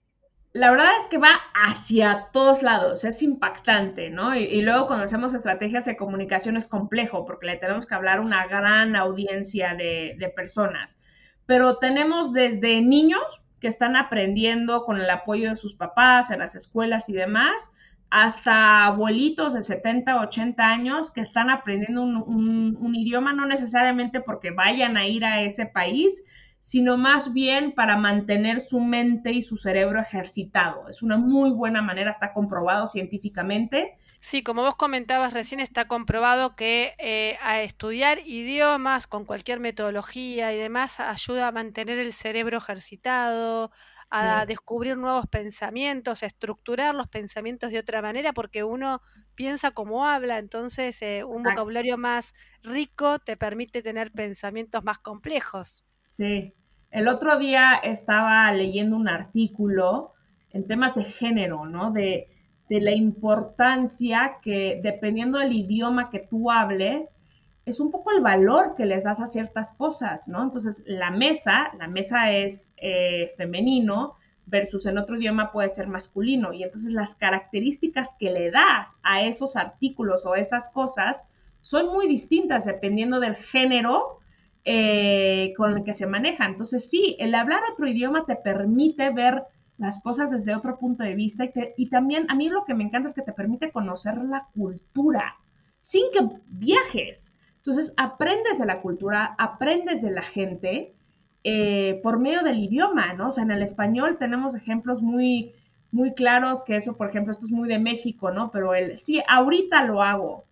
La 0.55 0.71
verdad 0.71 0.93
es 1.01 1.09
que 1.09 1.19
va 1.19 1.41
hacia 1.53 2.29
todos 2.33 2.63
lados, 2.63 3.05
es 3.05 3.23
impactante, 3.23 4.09
¿no? 4.09 4.37
Y, 4.37 4.63
luego 4.63 4.87
cuando 4.87 5.05
hacemos 5.05 5.35
estrategias 5.35 5.85
de 5.85 5.97
comunicación 5.97 6.57
es 6.57 6.69
complejo 6.69 7.25
porque 7.25 7.47
le 7.47 7.57
tenemos 7.57 7.87
que 7.87 7.95
hablar 7.97 8.19
a 8.19 8.23
una 8.23 8.47
gran 8.47 8.95
audiencia 8.95 9.75
de, 9.75 10.15
de 10.17 10.29
personas. 10.29 10.97
Pero 11.45 11.79
tenemos 11.79 12.33
desde 12.33 12.81
niños 12.83 13.45
que 13.59 13.67
están 13.67 13.97
aprendiendo 13.97 14.85
con 14.85 15.01
el 15.01 15.11
apoyo 15.11 15.51
de 15.51 15.57
sus 15.57 15.75
papás 15.75 16.31
en 16.31 16.39
las 16.39 16.55
escuelas 16.55 17.09
y 17.09 17.15
demás, 17.15 17.73
hasta 18.11 18.85
abuelitos 18.85 19.55
de 19.55 19.65
70, 19.65 20.21
80 20.21 20.65
años 20.65 21.11
que 21.11 21.21
están 21.21 21.51
aprendiendo 21.51 22.03
un, 22.03 22.77
un, 22.79 22.95
idioma, 22.95 23.33
no 23.33 23.45
necesariamente 23.45 24.21
porque 24.21 24.53
vayan 24.53 24.97
a 24.97 25.09
ir 25.09 25.25
a 25.25 25.43
ese 25.43 25.67
país, 25.67 26.23
sino 26.65 26.97
más 26.97 27.35
bien 27.35 27.73
para 27.73 27.99
mantener 27.99 28.63
su 28.63 28.81
mente 28.81 29.33
y 29.33 29.43
su 29.43 29.59
cerebro 29.59 30.01
ejercitado. 30.01 30.89
Es 30.89 31.03
una 31.03 31.19
muy 31.19 31.51
buena 31.51 31.83
manera, 31.83 32.11
está 32.11 32.33
comprobado 32.33 32.87
científicamente. 32.87 33.99
Sí, 34.21 34.43
como 34.43 34.63
vos 34.63 34.75
comentabas 34.77 35.35
recién, 35.35 35.61
está 35.61 35.87
comprobado 35.87 36.57
que 36.57 36.95
eh, 36.99 37.37
a 37.43 37.61
estudiar 37.61 38.19
idiomas 38.25 39.07
con 39.07 39.27
cualquier 39.27 39.61
metodología 39.61 40.55
y 40.55 40.57
demás 40.59 41.01
ayuda 41.01 41.49
a 41.49 41.53
mantener 41.53 41.99
el 41.99 42.15
cerebro 42.15 42.57
ejercitado, 42.57 43.71
a 44.11 44.47
descubrir 44.47 44.97
nuevos 44.97 45.27
pensamientos, 45.27 46.23
a 46.23 46.27
estructurar 46.27 46.95
los 46.95 47.09
pensamientos 47.09 47.71
de 47.71 47.79
otra 47.81 48.01
manera, 48.01 48.33
porque 48.33 48.65
uno 48.65 49.03
piensa 49.35 49.73
como 49.73 50.07
habla, 50.07 50.39
entonces 50.39 51.03
eh, 51.03 51.25
un 51.25 51.43
vocabulario 51.43 51.99
más 51.99 52.33
rico 52.63 53.19
te 53.19 53.37
permite 53.37 53.83
tener 53.83 54.11
pensamientos 54.13 54.83
más 54.85 54.99
complejos. 55.01 55.85
Sí. 56.15 56.55
El 56.93 57.09
otro 57.09 57.39
día 57.39 57.73
estaba 57.83 58.53
leyendo 58.53 58.95
un 58.97 59.09
artículo 59.09 60.13
en 60.53 60.65
temas 60.65 60.95
de 60.95 61.03
género, 61.03 61.67
¿no? 61.67 61.91
De, 61.91 62.29
la 62.69 62.93
importancia 62.93 64.39
que 64.43 64.81
dependiendo 64.83 65.39
del 65.39 65.53
idioma 65.53 66.11
que 66.11 66.19
tú 66.19 66.51
hables, 66.51 67.19
es 67.67 67.79
un 67.79 67.93
poco 67.93 68.11
el 68.11 68.21
valor 68.21 68.75
que 68.77 68.85
les 68.85 69.05
das 69.05 69.21
a 69.21 69.27
ciertas 69.27 69.75
cosas, 69.75 70.27
¿no? 70.29 70.43
Entonces, 70.43 70.83
la 70.87 71.11
mesa, 71.11 71.73
la 71.79 71.87
mesa 71.89 72.33
es 72.33 72.73
eh, 72.77 73.31
femenino 73.37 74.15
versus 74.47 74.87
en 74.87 74.99
otro 74.99 75.17
idioma 75.17 75.53
puede 75.53 75.69
ser 75.69 75.89
masculino. 75.89 76.53
Y 76.53 76.63
entonces 76.63 76.93
las 76.93 77.15
características 77.15 78.15
que 78.19 78.31
le 78.31 78.51
das 78.51 78.97
a 79.03 79.23
esos 79.23 79.57
artículos 79.57 80.27
o 80.27 80.35
esas 80.35 80.69
cosas 80.71 81.25
son 81.61 81.93
muy 81.93 82.09
distintas 82.09 82.65
dependiendo 82.65 83.21
del 83.21 83.37
género 83.37 84.21
eh, 84.65 85.53
con 85.57 85.77
el 85.77 85.85
que 85.85 85.95
se 85.95 86.07
maneja. 86.07 86.47
Entonces, 86.47 86.89
sí, 86.89 87.17
el 87.19 87.35
hablar 87.35 87.61
otro 87.71 87.87
idioma 87.87 88.25
te 88.27 88.37
permite 88.37 89.11
ver 89.11 89.45
las 89.77 90.01
cosas 90.03 90.31
desde 90.31 90.55
otro 90.55 90.79
punto 90.79 91.03
de 91.03 91.15
vista 91.15 91.45
y, 91.77 91.89
también 91.91 92.27
a 92.31 92.35
mí 92.35 92.49
lo 92.49 92.65
que 92.65 92.75
me 92.75 92.85
encanta 92.85 93.09
es 93.09 93.15
que 93.15 93.23
te 93.23 93.33
permite 93.33 93.73
conocer 93.73 94.17
la 94.19 94.49
cultura 94.55 95.37
sin 95.81 96.05
que 96.13 96.21
viajes. 96.47 97.35
Entonces, 97.57 97.93
aprendes 97.97 98.59
de 98.59 98.67
la 98.67 98.81
cultura, 98.81 99.35
aprendes 99.39 100.01
de 100.01 100.13
la 100.13 100.23
gente 100.23 100.95
eh, 101.43 102.01
por 102.03 102.19
medio 102.19 102.43
del 102.43 102.59
idioma, 102.59 103.13
¿no? 103.13 103.29
O 103.29 103.33
sea, 103.33 103.45
en 103.45 103.51
el 103.51 103.63
español 103.63 104.17
tenemos 104.19 104.55
ejemplos 104.55 105.03
muy, 105.03 105.53
muy 105.91 106.15
claros 106.15 106.63
que 106.63 106.77
eso, 106.77 106.97
por 106.97 107.11
ejemplo, 107.11 107.33
esto 107.33 107.47
es 107.47 107.53
muy 107.53 107.69
de 107.69 107.79
México, 107.79 108.31
¿no? 108.31 108.51
Pero 108.51 108.75
el, 108.75 108.97
sí, 108.97 109.23
ahorita 109.29 109.85
lo 109.85 110.03
hago 110.03 110.45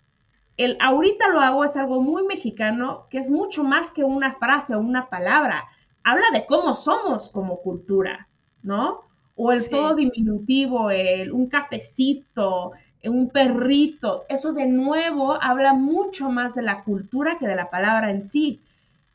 el 0.64 0.76
ahorita 0.80 1.28
lo 1.28 1.40
hago 1.40 1.64
es 1.64 1.76
algo 1.76 2.00
muy 2.00 2.24
mexicano, 2.24 3.06
que 3.10 3.18
es 3.18 3.30
mucho 3.30 3.64
más 3.64 3.90
que 3.90 4.04
una 4.04 4.32
frase 4.32 4.74
o 4.74 4.80
una 4.80 5.08
palabra. 5.08 5.64
Habla 6.04 6.26
de 6.32 6.46
cómo 6.46 6.74
somos 6.74 7.28
como 7.28 7.60
cultura, 7.60 8.28
¿no? 8.62 9.02
O 9.34 9.52
el 9.52 9.68
todo 9.70 9.94
diminutivo, 9.94 10.90
el 10.90 11.32
un 11.32 11.48
cafecito, 11.48 12.72
un 13.04 13.30
perrito. 13.30 14.24
Eso 14.28 14.52
de 14.52 14.66
nuevo 14.66 15.38
habla 15.42 15.74
mucho 15.74 16.30
más 16.30 16.54
de 16.54 16.62
la 16.62 16.84
cultura 16.84 17.38
que 17.38 17.46
de 17.46 17.56
la 17.56 17.70
palabra 17.70 18.10
en 18.10 18.22
sí. 18.22 18.60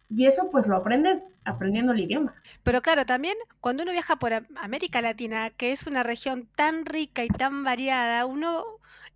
Y 0.10 0.25
eso 0.25 0.49
pues 0.51 0.67
lo 0.67 0.77
aprendes 0.77 1.27
aprendiendo 1.43 1.91
el 1.91 1.99
idioma. 1.99 2.33
Pero 2.63 2.81
claro, 2.81 3.05
también 3.05 3.36
cuando 3.60 3.83
uno 3.83 3.91
viaja 3.91 4.17
por 4.17 4.31
América 4.55 5.01
Latina, 5.01 5.49
que 5.51 5.71
es 5.71 5.86
una 5.88 6.03
región 6.03 6.47
tan 6.55 6.86
rica 6.86 7.23
y 7.23 7.27
tan 7.27 7.63
variada, 7.63 8.25
uno 8.25 8.63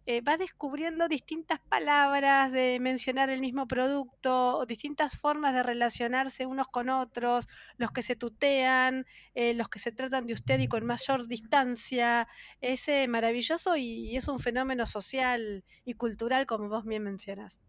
eh, 0.05 0.21
va 0.21 0.37
descubriendo 0.37 1.07
distintas 1.07 1.59
palabras 1.59 2.51
de 2.51 2.79
mencionar 2.79 3.29
el 3.29 3.39
mismo 3.39 3.67
producto, 3.67 4.57
o 4.57 4.65
distintas 4.65 5.17
formas 5.17 5.53
de 5.53 5.63
relacionarse 5.63 6.45
unos 6.45 6.67
con 6.67 6.89
otros, 6.89 7.47
los 7.77 7.91
que 7.91 8.03
se 8.03 8.15
tutean, 8.15 9.05
eh, 9.35 9.53
los 9.53 9.69
que 9.69 9.79
se 9.79 9.91
tratan 9.91 10.25
de 10.25 10.33
usted 10.33 10.59
y 10.59 10.67
con 10.67 10.85
mayor 10.85 11.27
distancia. 11.27 12.27
Es 12.61 12.87
eh, 12.87 13.07
maravilloso 13.07 13.75
y 13.77 14.15
es 14.17 14.27
un 14.27 14.39
fenómeno 14.39 14.85
social 14.85 15.63
y 15.85 15.93
cultural, 15.93 16.45
como 16.45 16.69
vos 16.69 16.85
bien 16.85 17.03
mencionas. 17.03 17.59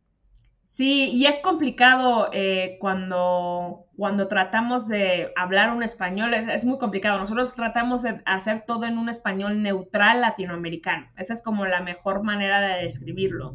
Sí, 0.72 1.10
y 1.10 1.26
es 1.26 1.38
complicado 1.40 2.30
eh, 2.32 2.78
cuando, 2.80 3.88
cuando 3.94 4.26
tratamos 4.26 4.88
de 4.88 5.30
hablar 5.36 5.70
un 5.70 5.82
español, 5.82 6.32
es, 6.32 6.64
muy 6.64 6.78
complicado. 6.78 7.18
Nosotros 7.18 7.54
tratamos 7.54 8.00
de 8.00 8.22
hacer 8.24 8.60
todo 8.60 8.86
en 8.86 8.96
un 8.96 9.10
español 9.10 9.62
neutral 9.62 10.22
latinoamericano. 10.22 11.08
Esa 11.18 11.34
es 11.34 11.42
como 11.42 11.66
la 11.66 11.82
mejor 11.82 12.22
manera 12.22 12.62
de 12.62 12.84
describirlo. 12.84 13.54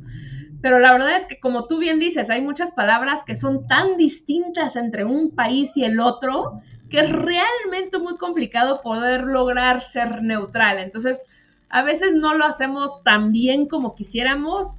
Pero 0.62 0.78
la 0.78 0.94
verdad 0.94 1.16
es 1.16 1.26
que, 1.26 1.40
como 1.40 1.66
tú 1.66 1.80
bien 1.80 1.98
dices, 1.98 2.30
hay 2.30 2.42
muchas 2.42 2.70
palabras 2.70 3.24
que 3.24 3.34
son 3.34 3.66
tan 3.66 3.98
distintas 3.98 4.76
entre 4.76 5.04
un 5.04 5.32
país 5.32 5.76
y 5.76 5.86
el 5.86 6.00
otro 6.00 6.62
que 6.88 7.00
es 7.00 7.12
realmente 7.12 7.98
muy 7.98 8.18
complicado 8.18 8.82
poder 8.84 9.24
lograr 9.24 9.82
ser 9.82 10.22
neutral. 10.22 10.78
Entonces, 10.78 11.26
a 11.70 11.82
veces 11.82 12.14
no 12.14 12.36
lo 12.36 12.46
hacemos 12.46 13.02
tan 13.02 13.32
bien 13.32 13.68
como 13.68 13.96
quisiéramos, 13.96 14.72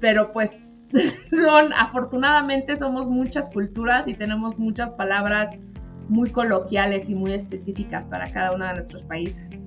pero 0.00 0.32
pues 0.32 0.56
son, 1.30 1.72
afortunadamente 1.72 2.76
somos 2.76 3.08
muchas 3.08 3.50
culturas 3.50 4.08
y 4.08 4.14
tenemos 4.14 4.58
muchas 4.58 4.90
palabras 4.90 5.58
muy 6.08 6.30
coloquiales 6.30 7.08
y 7.08 7.14
muy 7.14 7.32
específicas 7.32 8.04
para 8.04 8.30
cada 8.30 8.52
uno 8.52 8.66
de 8.66 8.74
nuestros 8.74 9.02
países. 9.02 9.64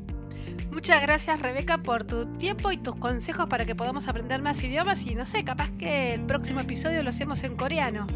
Muchas 0.72 1.02
gracias 1.02 1.42
Rebeca 1.42 1.78
por 1.78 2.04
tu 2.04 2.26
tiempo 2.26 2.72
y 2.72 2.78
tus 2.78 2.96
consejos 2.96 3.48
para 3.50 3.66
que 3.66 3.76
podamos 3.76 4.08
aprender 4.08 4.42
más 4.42 4.62
idiomas 4.64 5.06
y 5.06 5.16
no 5.16 5.26
sé, 5.26 5.44
capaz 5.44 5.72
que 5.78 6.14
el 6.14 6.22
próximo 6.22 6.60
episodio 6.60 7.02
lo 7.02 7.10
hacemos 7.10 7.44
en 7.44 7.56
coreano. 7.56 8.08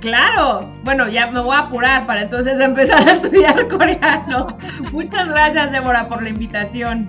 Claro, 0.00 0.70
bueno, 0.84 1.08
ya 1.08 1.30
me 1.30 1.40
voy 1.40 1.54
a 1.54 1.60
apurar 1.60 2.06
para 2.06 2.22
entonces 2.22 2.58
empezar 2.60 3.08
a 3.08 3.12
estudiar 3.12 3.68
coreano. 3.68 4.58
Muchas 4.92 5.28
gracias 5.28 5.70
Débora 5.70 6.08
por 6.08 6.22
la 6.22 6.28
invitación. 6.28 7.08